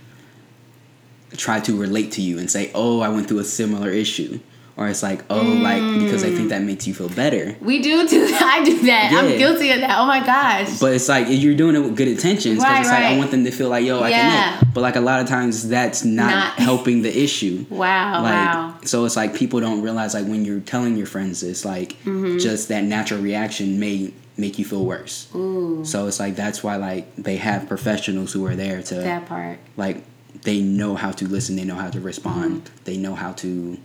[1.38, 4.40] try to relate to you and say, "Oh, I went through a similar issue,"
[4.78, 8.08] or it's like, "Oh, like because I think that makes you feel better." We do
[8.08, 8.42] do that.
[8.60, 9.12] I do that.
[9.12, 9.20] Yeah.
[9.20, 9.98] I'm guilty of that.
[10.00, 10.80] Oh my gosh.
[10.80, 13.32] But it's like you're doing it with good intentions because Right, it's like I want
[13.32, 14.52] them to feel like, "Yo, I Yeah.
[14.58, 17.66] connect." But like a lot of times, that's not, Not- helping the issue.
[17.70, 18.22] wow.
[18.24, 18.76] like wow.
[18.86, 22.40] so it's like people don't realize like when you're telling your friends this like Mm-hmm.
[22.40, 25.86] just that natural reaction may make you feel worse Ooh.
[25.86, 29.60] so it's like that's why like they have professionals who are there to That part.
[29.78, 29.98] like
[30.44, 32.84] they know how to listen they know how to respond Mm-hmm.
[32.86, 33.78] they know how to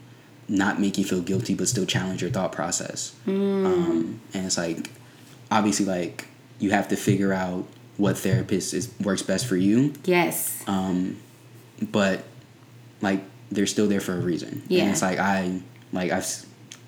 [0.49, 3.66] not make you feel guilty but still challenge your thought process Mm.
[3.66, 4.90] um, and it's like
[5.51, 6.27] obviously like
[6.59, 7.66] you have to figure out
[7.97, 10.62] what therapist is works best for you Yes.
[10.66, 11.16] um,
[11.92, 12.25] but
[13.01, 14.62] like they're still there for a reason.
[14.68, 14.83] Yeah.
[14.83, 15.61] And it's like I
[15.92, 16.44] like I've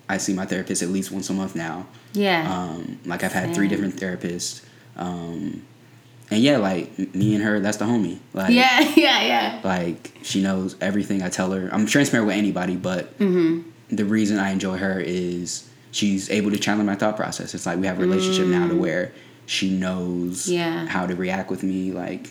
[0.09, 1.87] I see my therapist at least once a month now.
[2.13, 2.43] Yeah.
[2.53, 4.63] Um, like I've had three different therapists.
[4.97, 5.63] Um,
[6.31, 8.19] and yeah, like me and her, that's the homie.
[8.33, 8.81] Like yeah.
[8.97, 9.23] Yeah.
[9.23, 9.61] Yeah.
[9.65, 11.69] like she knows everything I tell her.
[11.73, 13.69] I'm transparent with anybody, but Mm-hmm.
[13.97, 17.55] the reason I enjoy her is she's able to challenge my thought process.
[17.55, 19.13] It's like we have a relationship now to where
[19.47, 20.53] she knows Mm.
[20.53, 20.87] Yeah.
[20.87, 21.91] how to react with me.
[21.93, 22.31] Like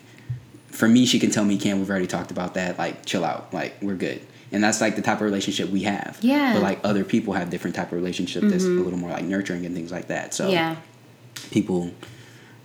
[0.67, 2.77] for me, she can tell me, "Kam, we've already talked about that.
[2.77, 3.53] Like, chill out.
[3.53, 6.17] Like, we're good." And that's like the type of relationship we have.
[6.21, 6.38] Yeah.
[6.39, 6.53] Mm-hmm.
[6.53, 9.65] But like other people have different type of relationship that's a little more like nurturing
[9.65, 10.33] and things like that.
[10.33, 10.77] So Yeah.
[11.51, 11.91] people,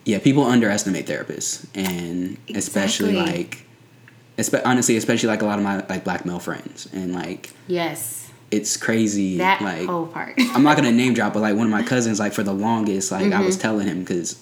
[0.05, 3.65] yeah, people underestimate therapists, and especially like,
[4.39, 8.31] espe- honestly, especially like a lot of my like black male friends, and like Yes.
[8.51, 9.39] it's crazy.
[9.39, 10.35] That like whole part.
[10.39, 13.11] I'm not gonna name drop, but like one of my cousins, like for the longest,
[13.13, 13.45] like I Mm-hmm.
[13.47, 14.41] was telling him because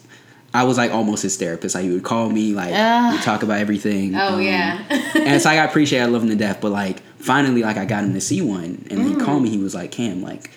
[0.55, 1.75] I was like almost his therapist.
[1.75, 3.15] Like he would call me, like Ugh.
[3.15, 4.15] we talk about everything.
[4.17, 4.85] oh um, yeah.
[4.91, 7.85] and it's like I appreciate, I love him to death, but like finally, like I
[7.85, 9.25] got him to see one, and he Mm.
[9.25, 9.49] called me.
[9.51, 10.51] He was like, "Kam, like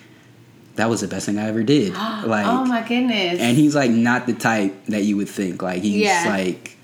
[0.76, 1.92] that was the best thing I ever did."
[2.24, 3.40] like, oh my goodness.
[3.40, 5.62] and he's like not the type that you would think.
[5.62, 6.24] Like he's Yeah.
[6.28, 6.76] like,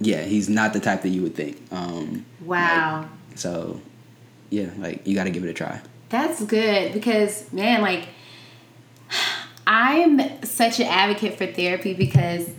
[0.00, 1.60] yeah, he's not the type that you would think.
[1.72, 3.08] Um, wow.
[3.34, 3.80] so
[4.50, 5.80] yeah, like you got to give it a try.
[6.08, 8.08] That's good because man, like
[9.66, 12.50] I'm such an advocate for therapy because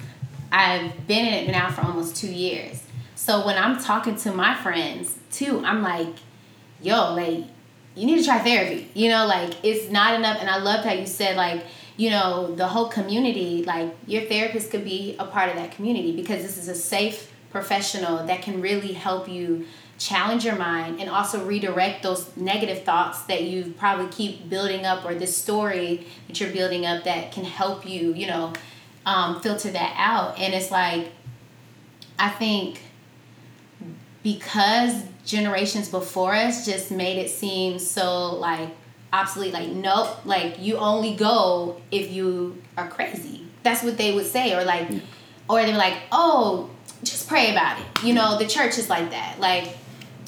[0.52, 2.84] I've been in it now for almost two years.
[3.15, 6.15] So when I'm talking to my friends too, I'm like,
[6.82, 7.46] yo, like,
[7.95, 8.89] you need to try therapy.
[8.93, 11.63] You know, like it's not enough and I loved how you said like,
[11.97, 16.15] you know, the whole community, like your therapist could be a part of that community
[16.15, 19.65] because this is a safe professional that can really help you
[20.01, 25.06] challenge your mind and also redirect those negative thoughts that you probably keep building up
[25.06, 28.51] or this story that you're building up that can help you you know
[29.06, 31.12] um, filter that out and it's like
[32.17, 32.82] i think
[34.23, 38.69] because generations before us just made it seem so like
[39.13, 44.25] obsolete like nope like you only go if you are crazy that's what they would
[44.25, 44.89] say or like
[45.49, 46.69] or they're like oh
[47.03, 49.75] just pray about it you know the church is like that like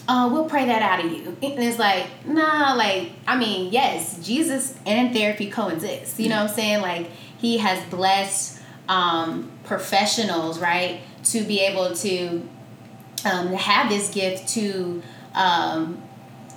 [0.08, 1.38] uh, we'll pray that out of you.
[1.42, 6.20] And it's like, nah, like, I mean, yes, Jesus and therapy coexist.
[6.20, 6.82] You know what I'm saying?
[6.82, 12.48] Like, he has blessed um, professionals, right, to be able to
[13.26, 15.02] um, have this gift to,
[15.34, 16.02] um,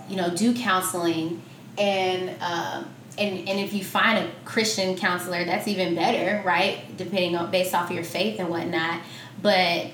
[0.09, 1.43] you know, do counseling
[1.79, 6.97] and um, and and if you find a Christian counselor, that's even better, right?
[6.97, 9.01] Depending on based off of your faith and whatnot.
[9.43, 9.87] But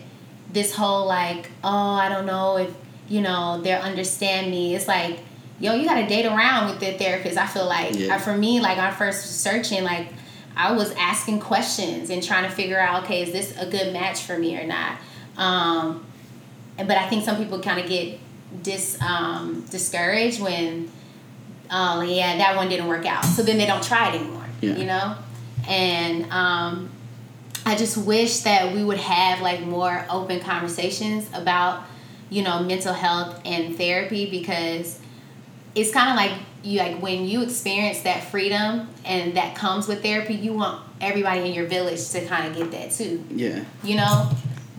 [0.53, 2.71] this whole like, oh, I don't know if
[3.09, 4.75] you know they'll understand me.
[4.75, 5.19] It's like,
[5.61, 7.37] yo, you got to date around with the therapist.
[7.39, 8.17] I feel like Yeah.
[8.17, 10.09] uh, for me, like I first was searching, like
[10.57, 14.23] I was asking questions and trying to figure out, okay, is this a good match
[14.23, 14.99] for me or not?
[15.37, 16.05] Um,
[16.77, 18.19] but I think some people kind of get
[18.63, 20.91] dis um, discouraged when,
[21.71, 23.25] oh yeah, that one didn't work out.
[23.25, 24.45] So then they don't try it anymore.
[24.61, 24.77] Yeah.
[24.77, 25.15] You know,
[25.69, 26.91] and um,
[27.67, 31.85] I just wish that we would have like more open conversations about
[32.31, 34.99] you know mental health and therapy because
[35.75, 36.33] it's kind of like
[36.65, 41.41] you like when you experience that freedom and that comes with therapy you want everybody
[41.41, 43.65] in your village to kind of get that too Yeah.
[43.83, 44.31] you know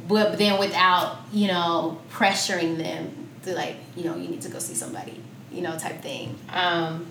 [0.07, 4.59] but then without you know pressuring them to like you know you need to go
[4.59, 6.37] see somebody you know type thing.
[6.49, 7.07] Um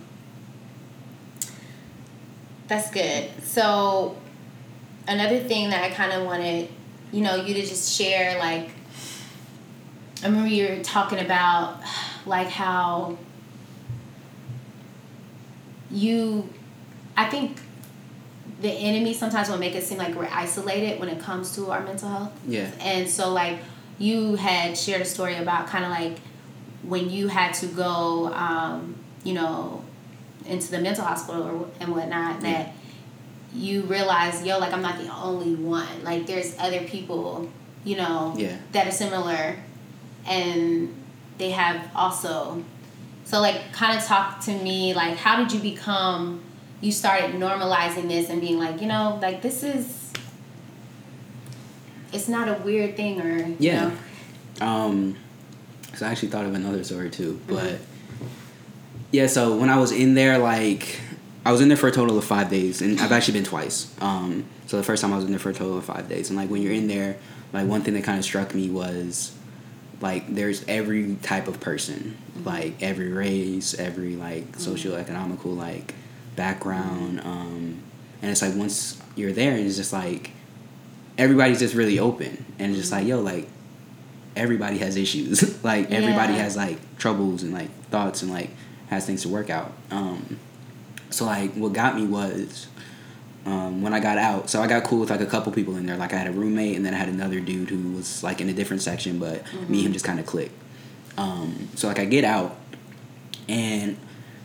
[2.68, 3.28] that's good.
[3.42, 4.16] So
[5.08, 6.68] another thing that i kind of wanted
[7.10, 8.70] you know you to just share like
[10.22, 11.80] i remember you were talking about
[12.26, 13.16] like how
[15.90, 16.48] you
[17.16, 17.60] i think
[18.62, 21.80] the enemy sometimes will make it seem like we're isolated when it comes to our
[21.82, 22.70] mental health Yeah.
[22.80, 23.58] and so like
[23.98, 26.18] you had shared a story about kind of like
[26.82, 29.84] when you had to go um, you know
[30.46, 32.72] into the mental hospital or, and whatnot that
[33.54, 37.48] you realize yo like i'm not the only one like there's other people
[37.84, 38.56] you know Yeah.
[38.72, 39.56] that are similar
[40.26, 40.94] and
[41.38, 42.62] they have also
[43.24, 46.40] so like kind of talk to me like how did you become
[46.82, 50.12] you started normalizing this and being like you know like this is
[52.12, 53.88] it's not a weird thing or you Yeah.
[54.60, 55.16] know Um,
[55.94, 57.54] so I actually thought of another story too, Mm-hmm.
[57.54, 57.78] but
[59.10, 59.26] yeah.
[59.26, 61.00] So when I was in there, like
[61.44, 63.92] I was in there for a total of five days, and I've actually been twice.
[64.00, 66.28] Um, so the first time I was in there for a total of five days,
[66.30, 67.16] and like when you're in there,
[67.52, 69.32] like one thing that kind of struck me was
[70.00, 75.94] like there's every type of person, like every race, every like socioeconomical like
[76.36, 77.82] background, um,
[78.20, 80.30] and it's like once you're there, and it's just like
[81.18, 83.48] everybody's just really open, and it's just like yo, like
[84.36, 85.62] everybody has issues.
[85.64, 86.42] like everybody Yeah.
[86.44, 88.50] has like troubles and like thoughts and like
[88.88, 89.72] has things to work out.
[89.90, 90.38] Um,
[91.10, 92.66] so like what got me was
[93.44, 94.48] um, when I got out.
[94.48, 95.96] So I got cool with like a couple people in there.
[95.96, 98.48] Like I had a roommate and then I had another dude who was like in
[98.48, 100.54] a different section, but me and him just kind of clicked.
[101.18, 102.56] Um, so like I get out
[103.48, 103.96] and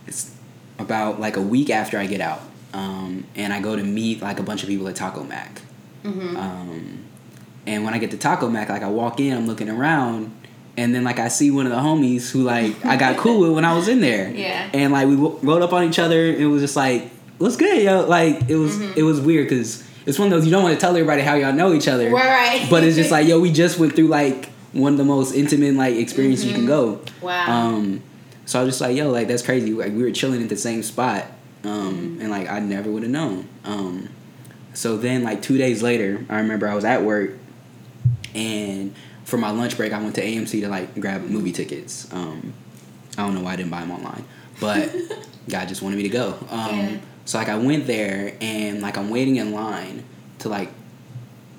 [0.06, 0.34] it's
[0.78, 2.40] about like a week after I get out.
[2.72, 5.60] Um, and I go to meet like a bunch of people at Taco Mac.
[6.04, 6.36] Mm-hmm.
[6.36, 7.04] Um,
[7.66, 10.34] and when I get to Taco Mac, like I walk in, I'm looking around,
[10.76, 13.52] and then like I see one of the homies who like I got cool with
[13.52, 14.30] when I was in there.
[14.30, 14.70] Yeah.
[14.72, 16.28] And like we w- rolled up on each other.
[16.30, 18.06] And it was just like, what's good, yo?
[18.06, 18.98] Like it was Mm-hmm.
[18.98, 21.34] it was weird because it's one of those you don't want to tell everybody how
[21.34, 22.10] y'all know each other.
[22.10, 22.66] Right.
[22.70, 25.74] But it's just like, yo, we just went through like one of the most intimate
[25.74, 26.96] like experiences you can go.
[26.96, 27.26] Mm-hmm.
[27.26, 27.50] Wow.
[27.66, 28.02] Um,
[28.48, 29.72] so I was just like, yo, like that's crazy.
[29.74, 31.26] Like we were chilling at the same spot,
[31.64, 32.20] um, Mm-hmm.
[32.22, 33.46] and like I never would have known.
[33.64, 34.08] Um,
[34.74, 37.32] so then like two days later, I remember I was at work,
[38.34, 42.12] and for my lunch break, I went to AMC to like grab movie tickets.
[42.12, 42.52] Um,
[43.16, 44.24] I don't know why I didn't buy them online,
[44.60, 44.94] but
[45.48, 46.38] God just wanted me to go.
[46.50, 46.98] Um, Yeah.
[47.24, 50.02] So like I went there and like I'm waiting in line
[50.40, 50.70] to like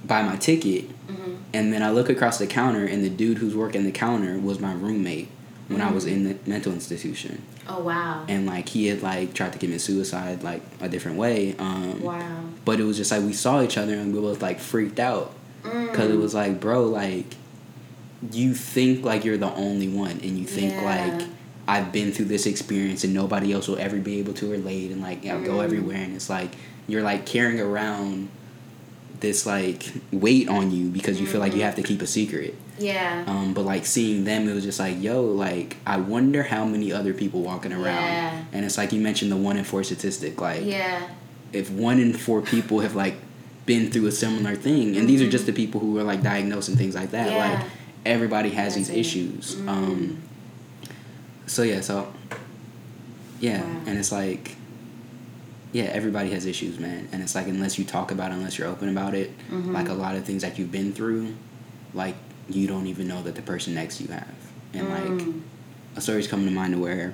[0.06, 1.34] buy my ticket, Mm-hmm.
[1.56, 4.60] and then I look across the counter and the dude who's working the counter was
[4.60, 5.28] my roommate
[5.70, 9.54] when I was in the mental institution, oh wow and like he had like tried
[9.54, 11.56] to commit suicide like a different way.
[11.60, 14.60] Um, wow But it was just like we saw each other and we both like
[14.60, 17.36] freaked out because it was like, bro, like
[18.32, 20.82] you think like you're the only one, and you think Yeah.
[20.82, 21.28] like
[21.68, 25.02] I've been through this experience and nobody else will ever be able to relate, and
[25.02, 25.64] like I'll go Mm.
[25.66, 26.52] everywhere, and it's like
[26.88, 28.30] you're like carrying around
[29.20, 32.56] this like weight on you because you feel like you have to keep a secret.
[32.80, 36.66] Yeah Um, but like seeing them, it was just like, yo, like I wonder how
[36.66, 38.44] many other people walking around, Yeah.
[38.54, 41.08] and it's like you mentioned the one in four statistic, like yeah
[41.52, 43.16] if one in four people have like
[43.66, 46.70] been through a similar thing, and these are just the people who are like diagnosed
[46.70, 47.36] and things like that, Mm-hmm.
[47.38, 47.60] Yeah.
[47.60, 47.66] like
[48.06, 48.92] everybody has That's these it.
[48.92, 49.00] Mm-hmm.
[49.36, 49.58] issues.
[49.68, 50.22] Um,
[51.48, 52.12] so yeah, so
[53.40, 53.82] yeah, Wow.
[53.88, 54.56] and it's like
[55.72, 58.68] yeah, everybody has issues, man, and it's like unless you talk about it, unless you're
[58.68, 59.72] open about it, Mm-hmm.
[59.74, 61.36] like a lot of things that you've been through,
[61.94, 62.16] like
[62.50, 64.34] you don't even know that the person next to you have,
[64.74, 65.42] and like Mm.
[65.96, 67.14] a story's coming to mind where,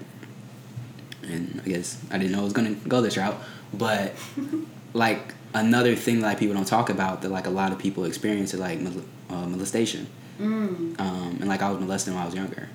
[1.23, 3.37] and I guess I didn't know it was gonna go this route,
[3.73, 4.13] but
[4.93, 8.05] like another thing that like people don't talk about that like a lot of people
[8.05, 10.07] experience is like mol- uh, molestation,
[10.39, 10.99] Mm.
[10.99, 12.69] um, and like I was molested when I was younger,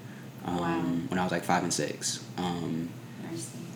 [0.46, 0.82] um, Wow.
[1.08, 2.20] when I was like five and six.
[2.38, 2.88] Um,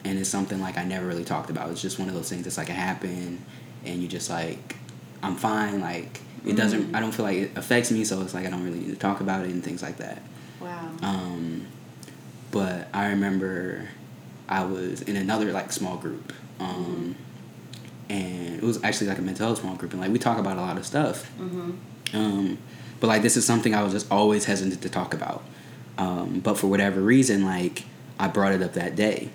[0.06, 1.70] and it's something like I never really talked about.
[1.70, 3.40] It's just one of those things that's like it happened,
[3.86, 4.76] and you just like
[5.24, 5.80] I'm fine.
[5.80, 6.92] Like it doesn't.
[6.92, 6.96] Mm.
[6.96, 8.96] I don't feel like it affects me, so it's like I don't really need to
[8.96, 10.22] talk about it and things like that.
[10.60, 10.90] Wow.
[11.02, 11.66] Um,
[12.50, 13.88] but I remember
[14.48, 17.16] I was in another like small group, um,
[18.08, 20.58] and it was actually like a mental health small group, and like we talk about
[20.58, 21.30] a lot of stuff.
[21.38, 21.70] Mm-hmm.
[22.14, 22.58] Um,
[23.00, 25.42] but like this is something I was just always hesitant to talk about.
[25.96, 27.84] Um, but for whatever reason, like
[28.18, 29.30] I brought it up that day,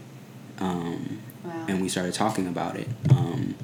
[0.60, 1.65] um, Wow.
[1.69, 2.88] and we started talking about it.
[3.10, 3.56] Um,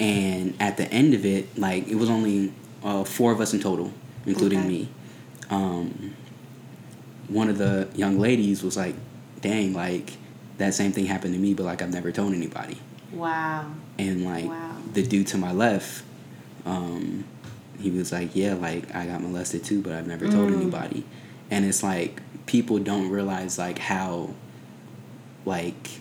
[0.00, 3.60] and at the end of it, like it was only uh, four of us in
[3.60, 3.92] total,
[4.26, 4.68] including Okay.
[4.68, 4.88] me.
[5.50, 6.14] Um,
[7.28, 8.94] one of the young ladies was like,
[9.40, 10.14] "Dang, like
[10.58, 12.78] that same thing happened to me, but like I've never told anybody."
[13.12, 13.66] Wow.
[13.98, 14.76] And like Wow.
[14.94, 16.02] the dude to my left,
[16.64, 17.24] um,
[17.78, 20.54] he was like, "Yeah, like I got molested too, but I've never told Mm.
[20.62, 21.04] anybody."
[21.50, 24.30] And it's like people don't realize like how
[25.44, 26.00] like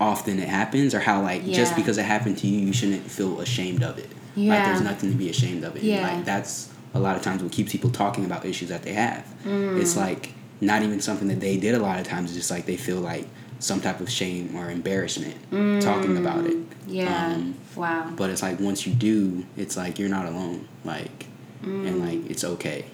[0.00, 3.40] often it happens or how like just because it happened to you you shouldn't feel
[3.40, 4.54] ashamed of it yeah.
[4.54, 6.02] like there's nothing to be ashamed of it Yeah.
[6.16, 9.24] like that's a lot of times what keeps people talking about issues that they have
[9.44, 9.78] Mm.
[9.80, 12.64] it's like not even something that they did a lot of times it's just like
[12.66, 13.26] they feel like
[13.58, 15.36] some type of shame or embarrassment
[15.82, 16.66] talking about it Mm.
[16.88, 17.26] Yeah.
[17.34, 18.10] Um, wow.
[18.16, 21.26] but it's like once you do it's like you're not alone like
[21.62, 21.86] Mm.
[21.86, 22.86] and like it's okay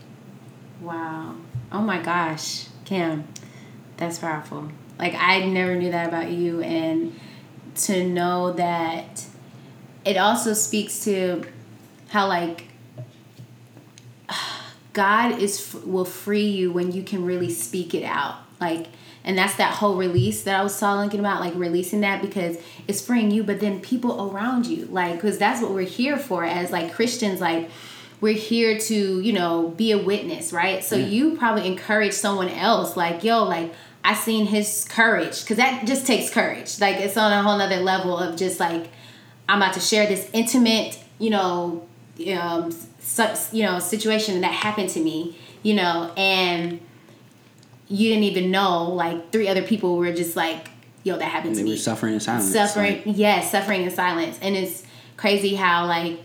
[0.82, 1.34] Wow.
[1.72, 3.24] Oh my gosh, Kim,
[3.96, 4.68] that's powerful.
[4.98, 7.18] Like I never knew that about you, and
[7.76, 9.24] to know that
[10.04, 11.44] it also speaks to
[12.08, 12.64] how like
[14.92, 18.36] God is will free you when you can really speak it out.
[18.60, 18.88] Like
[19.26, 23.04] and that's that whole release that I was talking about, like releasing that because it's
[23.04, 26.70] freeing you, but then people around you, like, because that's what we're here for as
[26.70, 27.68] like Christians, like,
[28.20, 30.82] we're here to, you know, be a witness, right?
[30.82, 33.74] So you probably encourage someone else, like, yo, like,
[34.06, 36.80] I seen his courage, because that just takes courage.
[36.80, 38.88] Like, it's on a whole nother level of just like,
[39.48, 41.86] I'm about to share this intimate, you know,
[42.32, 42.72] um,
[43.52, 46.80] you know, situation that happened to me, you know, and
[47.88, 50.68] you didn't even know like three other people were just like,
[51.02, 51.76] yo, that happened to were me.
[51.76, 54.82] suffering in silence Suffering, like, yes, suffering in silence, and it's
[55.16, 56.20] crazy how like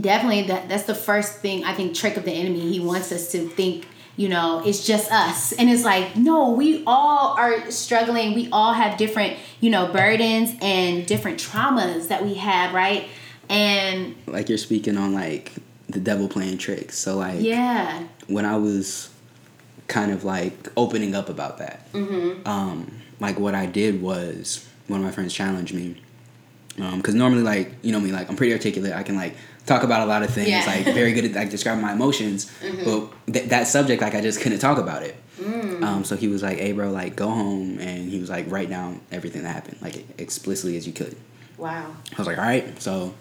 [0.00, 2.60] definitely that that's the first thing I think trick of the enemy.
[2.72, 3.86] He wants us to think,
[4.18, 5.52] you know, it's just us.
[5.52, 8.34] And it's like, no, we all are struggling.
[8.34, 13.08] We all have different, you know, burdens and different traumas that we have, right?
[13.48, 15.52] And like you're speaking on like
[15.88, 18.04] the devil playing tricks so like yeah.
[18.26, 19.08] when I was
[19.86, 22.46] kind of like opening up about that, Mm-hmm.
[22.46, 26.02] um, like what I did was one of my friends challenged me.
[26.76, 28.92] Because normally, like you know me, like I'm pretty articulate.
[28.92, 29.34] I can like
[29.68, 30.48] talk about a lot of things.
[30.48, 30.64] Yeah.
[30.66, 32.50] Like very good at like describing my emotions.
[32.84, 35.16] But th- that subject, like I just couldn't talk about it.
[35.82, 38.68] Um, so he was like, "Hey, bro, like go home," and he was like, "Write
[38.68, 41.16] down everything that happened, like explicitly as you could."
[41.56, 41.94] Wow.
[42.12, 42.80] I was like, all right.
[42.82, 43.14] So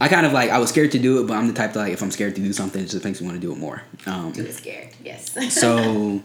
[0.00, 1.78] I kind of like I was scared to do it, but I'm the type to
[1.80, 3.58] like if I'm scared to do something, it just makes me want to do it
[3.58, 3.82] more.
[4.06, 4.90] Um, Do it scared.
[5.04, 5.32] Yes.
[5.60, 6.22] so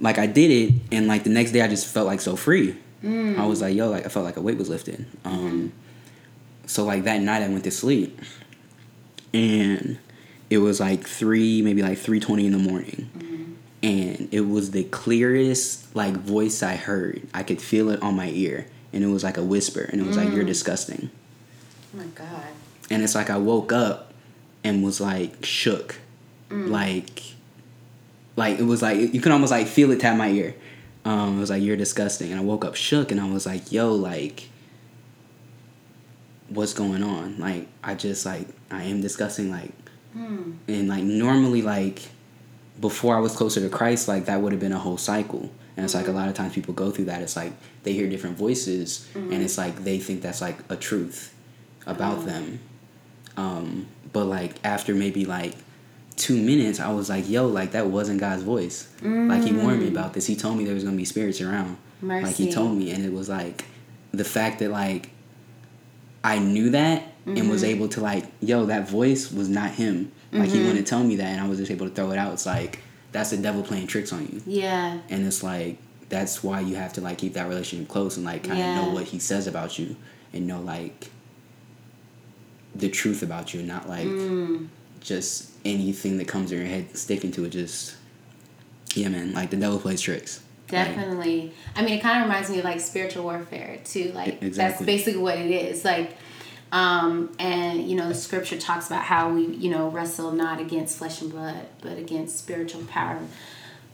[0.00, 2.76] like I did it, and like the next day I just felt like so free.
[3.04, 5.04] I was like, yo, like I felt like a weight was lifted.
[5.26, 5.72] Um,
[6.66, 8.18] so like that night I went to sleep,
[9.34, 9.98] and
[10.48, 13.52] it was like three, maybe like three twenty in the morning, mm-hmm.
[13.82, 17.22] and it was the clearest like voice I heard.
[17.34, 20.06] I could feel it on my ear, and it was like a whisper, and it
[20.06, 20.48] was like, "You're mm.
[20.48, 21.10] disgusting."
[21.94, 22.44] oh my God.
[22.90, 24.12] and it's like I woke up
[24.62, 25.96] and was like shook,
[26.48, 26.68] mm.
[26.68, 27.22] like,
[28.36, 30.54] like it was like you can almost like feel it tap my ear.
[31.04, 33.72] Um, it was like you're disgusting, and I woke up shook, and I was like,
[33.72, 34.48] yo, like,
[36.54, 37.38] what's going on?
[37.38, 39.72] Like, I just like I am discussing like,
[40.12, 40.52] hmm.
[40.68, 42.02] and like normally like
[42.80, 45.50] before I was closer to Christ, like that would have been a whole cycle.
[45.76, 46.16] And it's like a hmm.
[46.16, 47.22] lot of times people go through that.
[47.22, 49.32] It's like they hear different voices, and hmm.
[49.32, 51.34] it's like they think that's like a truth
[51.86, 52.22] about oh.
[52.22, 52.60] them.
[53.36, 55.56] Um, but like after maybe like
[56.16, 58.88] two minutes, I was like, "Yo, like that wasn't God's voice.
[59.02, 60.26] Like He warned me about this.
[60.26, 61.76] He told me there was gonna be spirits around.
[62.02, 63.64] Like He told me, and it was like
[64.12, 65.10] the fact that like
[66.24, 70.10] I knew that and was able to like, yo, that voice was not Him.
[70.32, 72.32] Like He wouldn't tell me that, and I was just able to throw it out.
[72.32, 72.80] It's like
[73.12, 74.98] that's the devil playing tricks on you Yeah.
[75.08, 78.42] and it's like that's why you have to like keep that relationship close and like
[78.42, 78.74] kind of Yeah.
[78.82, 79.94] know what he says about you
[80.32, 81.10] and know like
[82.74, 84.66] the truth about you not like Mm.
[85.00, 87.94] just anything that comes in your head sticking to it just
[88.96, 90.42] yeah man like the devil plays tricks
[90.74, 91.52] Definitely.
[91.76, 94.12] I mean, it kind of reminds me of like spiritual warfare too.
[94.12, 95.84] Like that's basically what it is.
[95.84, 96.16] Like,
[96.72, 100.98] um, and you know, the scripture talks about how we, you know, wrestle not against
[100.98, 103.18] flesh and blood, but against spiritual power,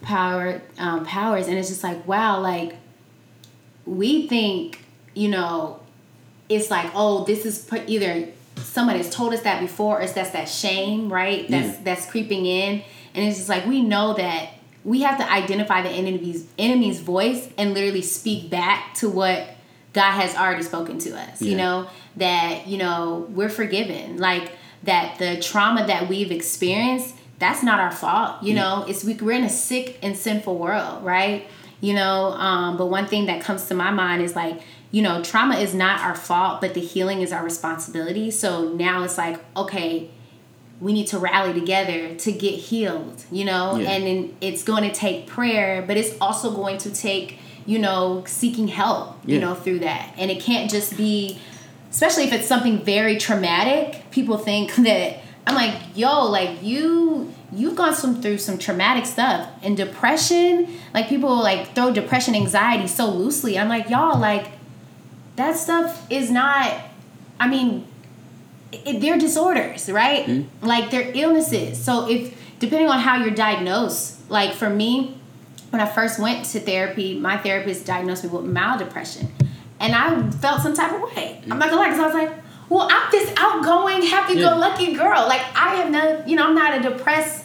[0.03, 1.47] power, um, powers.
[1.47, 2.77] And it's just like, wow, like
[3.85, 5.81] we think, you know,
[6.49, 10.13] it's like, oh, this is put either someone has told us that before, or it's
[10.13, 11.49] that's that shame, right?
[11.49, 11.81] That's Yeah.
[11.85, 12.83] that's creeping in,
[13.15, 14.51] and it's just like we know that
[14.85, 19.49] we have to identify the enemy's enemy's voice and literally speak back to what
[19.93, 21.43] God has already spoken to us.
[21.43, 24.53] You know that you know we're forgiven, like
[24.85, 27.17] that the trauma that we've experienced.
[27.39, 28.85] That's not our fault, you know.
[28.87, 31.49] It's we, we're in a sick and sinful world, right?
[31.81, 32.33] You know.
[32.33, 34.61] Um, but one thing that comes to my mind is like,
[34.91, 38.31] you know, trauma is not our fault, but the healing is our responsibility.
[38.31, 40.11] So now it's like, okay,
[40.81, 43.91] we need to rally together to get healed, you know, Yeah.
[43.91, 48.25] and then it's going to take prayer, but it's also going to take, you know,
[48.27, 50.15] seeking help, you know, through that.
[50.17, 51.39] And it can't just be,
[51.91, 57.77] especially if it's something very traumatic, people think that, I'm like, yo, like you, you've
[57.77, 63.11] gone some through some traumatic stuff and depression, like people like throw depression, anxiety so
[63.11, 63.59] loosely.
[63.59, 64.47] I'm like, y'all, like
[65.37, 66.73] that stuff is not,
[67.39, 67.87] I mean,
[68.73, 70.27] it, they're disorders, right?
[70.27, 70.43] Hmm?
[70.63, 71.83] Like they're illnesses.
[71.83, 75.19] So if depending on how you're diagnosed, like for me,
[75.71, 79.33] when I first went to therapy, my therapist diagnosed me with mild depression,
[79.79, 81.41] and I felt some type of way.
[81.51, 82.33] I'm not gonna lie, because I was like,
[82.69, 85.27] well, I'm this outgoing, happy-go-lucky girl.
[85.27, 87.45] Like I have no, you know, I'm not a depressed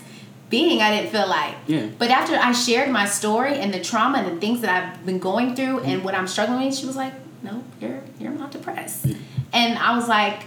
[0.49, 0.81] being.
[0.81, 1.55] I didn't feel like.
[1.67, 1.87] Yeah.
[1.97, 5.19] But after I shared my story and the trauma and the things that I've been
[5.19, 6.05] going through and hmm.
[6.05, 9.07] what I'm struggling with, she was like, "No, you're you're not depressed."
[9.53, 10.43] And I was like,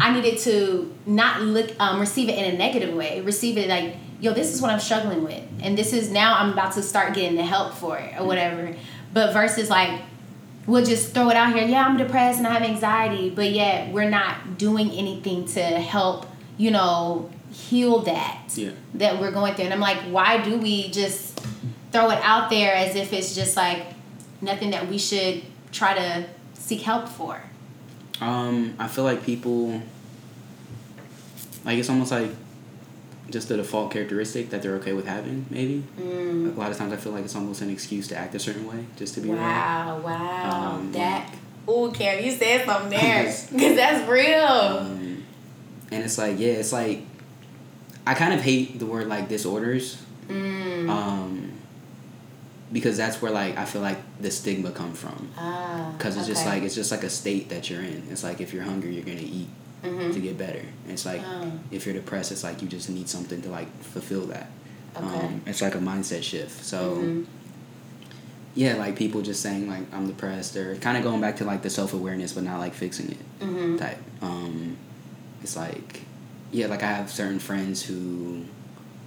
[0.00, 3.20] I needed to not look um, receive it in a negative way.
[3.20, 6.52] Receive it like, yo, this is what I'm struggling with, and this is now I'm
[6.52, 8.74] about to start getting the help for it or whatever.
[9.12, 10.00] But versus like,
[10.66, 11.64] we'll just throw it out here.
[11.66, 16.26] Yeah, I'm depressed and I have anxiety, but yet we're not doing anything to help,
[16.56, 18.70] you know, heal that Yeah.
[18.94, 19.66] that we're going through.
[19.66, 21.38] And I'm like, why do we just
[21.90, 23.84] throw it out there as if it's just like
[24.40, 26.24] nothing that we should try to
[26.54, 27.42] seek help for?
[28.22, 29.82] Um, I feel like people
[31.64, 32.30] like it's almost like
[33.30, 35.82] just the default characteristic that they're okay with having, maybe.
[35.98, 38.38] Like a lot of times I feel like it's almost an excuse to act a
[38.38, 39.38] certain way, just to be real.
[39.38, 40.74] Wow, wow.
[40.74, 41.34] Um, that.
[41.66, 43.24] Oh, Kam, you said something there.
[43.52, 44.44] Because that's real.
[44.44, 45.24] Um,
[45.90, 47.02] and it's like, yeah, it's like
[48.06, 50.02] I kind of hate the word like disorders.
[50.28, 50.88] Mm.
[50.88, 51.51] Um,
[52.72, 55.28] because that's where like I feel like the stigma come from.
[55.36, 58.02] ah, Because it's just like it's just like a state that you're in.
[58.10, 59.48] It's like if you're hungry, you're gonna eat
[59.84, 60.12] Mhm.
[60.14, 60.62] to get better.
[60.88, 61.52] It's like Oh.
[61.70, 64.48] if you're depressed, it's like you just need something to like fulfill that.
[64.96, 65.26] Okay.
[65.26, 66.64] Um, it's like a mindset shift.
[66.64, 67.26] So Mhm.
[68.54, 71.62] yeah, like people just saying like I'm depressed or kind of going back to like
[71.62, 73.78] the self awareness, but not like fixing it Mhm.
[73.78, 73.98] type.
[74.20, 74.76] Um,
[75.42, 76.02] it's like
[76.52, 78.42] yeah, like I have certain friends who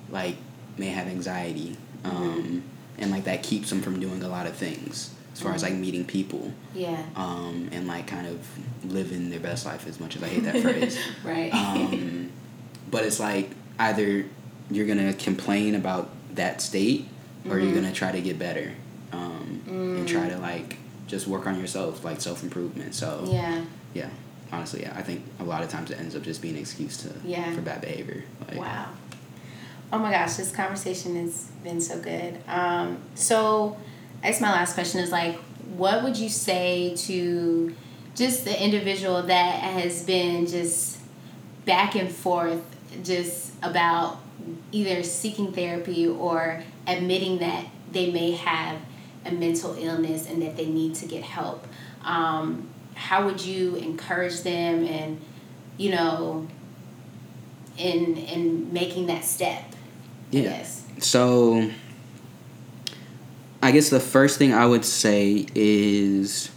[0.09, 0.35] like
[0.77, 1.77] may have anxiety.
[2.03, 2.63] Um,
[2.97, 5.73] and like that keeps them from doing a lot of things as far as like
[5.73, 7.03] meeting people Yeah.
[7.17, 8.39] um, and like kind of
[8.85, 10.97] living their best life as much as I hate that phrase.
[11.25, 11.53] Right.
[11.53, 12.31] Um,
[12.89, 14.25] but it's like either
[14.71, 17.05] you're gonna complain about that state
[17.49, 17.75] or you're Mhm.
[17.75, 18.71] gonna try to get better
[19.11, 20.77] um, and try to like
[21.07, 22.95] just work on yourself, like self improvement.
[22.95, 23.63] So yeah.
[23.93, 24.09] yeah,
[24.53, 26.97] honestly, yeah, I think a lot of times it ends up just being an excuse
[27.03, 27.53] to Yeah.
[27.53, 28.23] for bad behavior.
[28.47, 28.87] Like, Wow.
[29.95, 32.37] Oh my gosh, this conversation has been so good.
[32.49, 33.77] Um, so,
[34.21, 35.37] I guess my last question is like,
[35.77, 37.73] what would you say to
[38.13, 40.99] just the individual that has been just
[41.63, 42.61] back and forth,
[43.05, 44.19] just about
[44.73, 48.77] either seeking therapy or admitting that they may have
[49.23, 51.65] a mental illness and that they need to get help?
[52.03, 55.21] Um, how would you encourage them and,
[55.77, 56.49] you know,
[57.77, 59.74] in in making that step.
[60.35, 60.43] Yeah.
[60.43, 60.83] Yes.
[60.99, 61.71] So,
[63.61, 66.51] I guess the first thing I would say is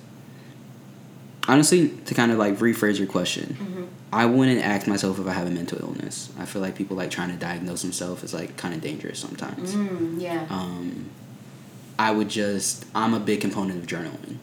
[1.46, 3.56] honestly to kind of like rephrase your question.
[3.58, 3.84] Mm-hmm.
[4.12, 6.32] I wouldn't ask myself if I have a mental illness.
[6.38, 9.74] I feel like people like trying to diagnose themselves is like kind of dangerous sometimes.
[9.74, 10.46] Mm, yeah.
[10.50, 11.10] Um,
[11.98, 14.38] I would just I'm a big component of journaling.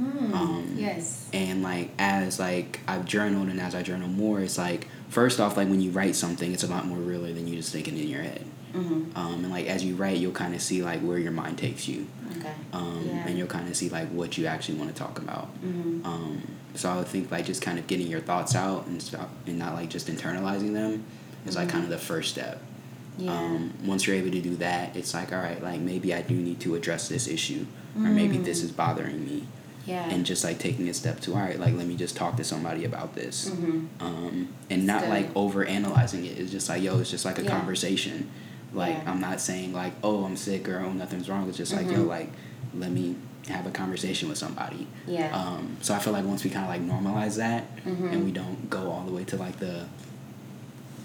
[0.00, 1.28] Mm, um, yes.
[1.32, 5.56] and like as like I've journaled and as I journal more, it's like first off
[5.56, 8.08] like when you write something, it's a lot more realer than you just thinking in
[8.08, 8.44] your head.
[8.72, 9.16] Mm-hmm.
[9.18, 11.88] Um, and like as you write, you'll kind of see like where your mind takes
[11.88, 12.06] you,
[12.38, 12.52] Okay.
[12.72, 13.26] um, Yeah.
[13.26, 15.48] and you'll kind of see like what you actually want to talk about.
[15.64, 16.06] Mm-hmm.
[16.06, 16.42] Um,
[16.74, 19.58] so I would think like just kind of getting your thoughts out and stop and
[19.58, 21.04] not like just internalizing them
[21.46, 22.56] is like kind of the first step.
[22.58, 23.24] Mm-hmm.
[23.24, 23.32] Yeah.
[23.36, 26.34] Um, once you're able to do that, it's like all right, like maybe I do
[26.34, 27.66] need to address this issue,
[27.96, 29.46] or maybe this is bothering me,
[29.84, 30.08] yeah.
[30.08, 32.44] and just like taking a step to all right, like let me just talk to
[32.44, 33.86] somebody about this, mm-hmm.
[34.00, 35.10] um, and not Still.
[35.10, 36.38] like over analyzing it.
[36.38, 37.50] It's just like yo, it's just like a Yeah.
[37.50, 38.30] conversation.
[38.72, 39.10] Like Yeah.
[39.10, 41.48] I'm not saying like oh I'm sick or oh nothing's wrong.
[41.48, 42.08] It's just like yo Mhm.
[42.08, 42.30] like
[42.74, 43.16] let me
[43.48, 44.86] have a conversation with somebody.
[45.08, 45.34] Yeah.
[45.36, 48.06] Um, so I feel like once we kind of like normalize that, Mm-hmm.
[48.08, 49.86] and we don't go all the way to like the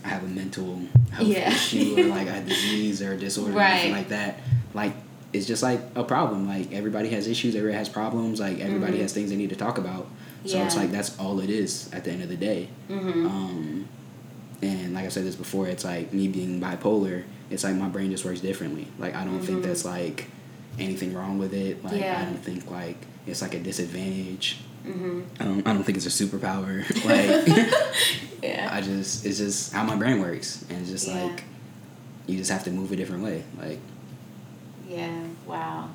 [0.04, 1.50] I have a mental health Yeah.
[1.50, 3.72] issue or like a disease or a disorder or Right.
[3.72, 4.40] anything like that.
[4.76, 4.94] Like
[5.34, 6.48] it's just like a problem.
[6.48, 8.40] Like everybody has issues, everybody has problems.
[8.40, 10.08] Like everybody has things they need to talk about.
[10.46, 10.82] So it's Mm-hmm.
[10.84, 12.70] Like that's all it is at the end of the day.
[12.90, 13.26] Mm-hmm.
[13.26, 13.88] Um,
[14.62, 17.24] and like I said this before, it's like me being bipolar.
[17.50, 18.88] It's like my brain just works differently.
[19.00, 20.28] Like I don't think that's like
[20.80, 21.84] anything wrong with it.
[21.84, 22.02] Like Mm-hmm.
[22.04, 22.22] Yeah.
[22.22, 24.60] I don't think like it's like a disadvantage.
[24.86, 25.22] Mm-hmm.
[25.42, 26.84] Um, I don't think it's a superpower.
[27.06, 27.74] like
[28.44, 28.70] Yeah.
[28.72, 31.24] I just it's just how my brain works, and it's just Yeah.
[31.26, 31.44] like
[32.28, 33.44] you just have to move a different way.
[33.60, 33.80] Like
[34.88, 35.90] Yeah, wow.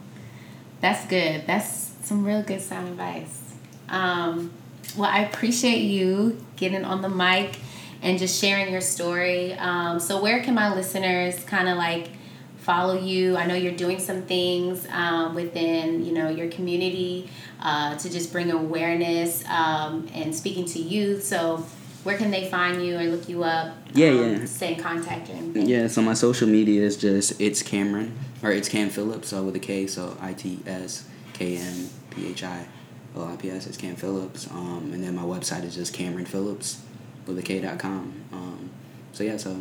[0.81, 1.47] That's good.
[1.47, 3.55] That's some real good sound advice.
[3.89, 4.51] Um,
[4.97, 7.59] well, I appreciate you getting on the mic
[8.03, 9.55] and just sharing your story.
[9.55, 12.11] Um, so, where can my listeners kind of like
[12.59, 13.37] follow you?
[13.37, 17.29] I know you're doing some things um, within you know your community
[17.61, 21.25] uh, to just bring awareness um, and speaking to youth.
[21.25, 21.59] So,
[22.05, 23.77] where can they find you or look you up?
[23.93, 24.45] Yeah, um, yeah.
[24.47, 28.69] Stay in contact or yeah, so my social media is just it's Kameron or it's
[28.69, 32.67] Kam Phillips, so with a K, so I T S K M P H I
[33.15, 33.67] L I P S.
[33.67, 34.51] It's Kam Phillips.
[34.51, 36.83] Um, and then my website is just Kameron Phillips
[37.27, 38.13] with a K dot com.
[38.33, 38.71] Um,
[39.13, 39.61] so yeah, so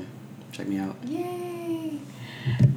[0.51, 0.95] check me out.
[1.05, 1.99] Yay!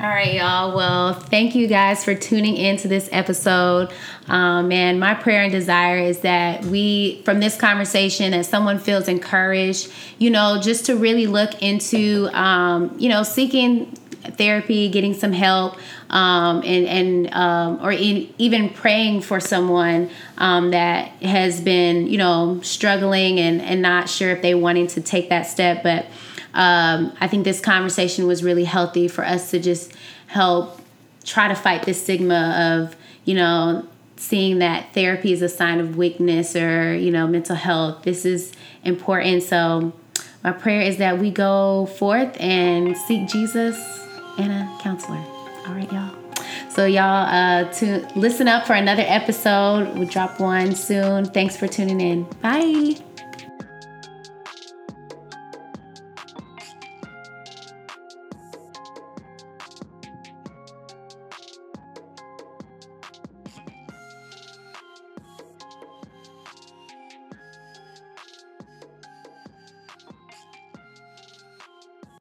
[0.01, 0.77] All right, y'all.
[0.77, 3.91] Well, thank you guys for tuning in to this episode.
[4.27, 9.07] Um, and my prayer and desire is that we, from this conversation, that someone feels
[9.07, 15.33] encouraged, you know, just to really look into, um, you know, seeking therapy, getting some
[15.33, 15.77] help,
[16.11, 22.19] um, and and um, or in, even praying for someone um, that has been, you
[22.19, 26.07] know, struggling and and not sure if they wanting to take that step, but
[26.55, 29.93] um, I think this conversation was really healthy for us to just
[30.27, 30.81] help
[31.25, 35.97] try to fight this stigma of, you know, seeing that therapy is a sign of
[35.97, 38.03] weakness or, you know, mental health.
[38.03, 38.53] This is
[38.85, 39.43] important.
[39.43, 39.93] So,
[40.45, 44.02] my prayer is that we go forth and seek Jesus
[44.39, 45.23] and a counselor.
[45.67, 46.15] All right, y'all.
[46.71, 49.97] So, y'all, uh, to listen up for another episode.
[49.97, 51.27] We'll drop one soon.
[51.27, 52.25] Thanks for tuning in.
[52.41, 53.12] Bye.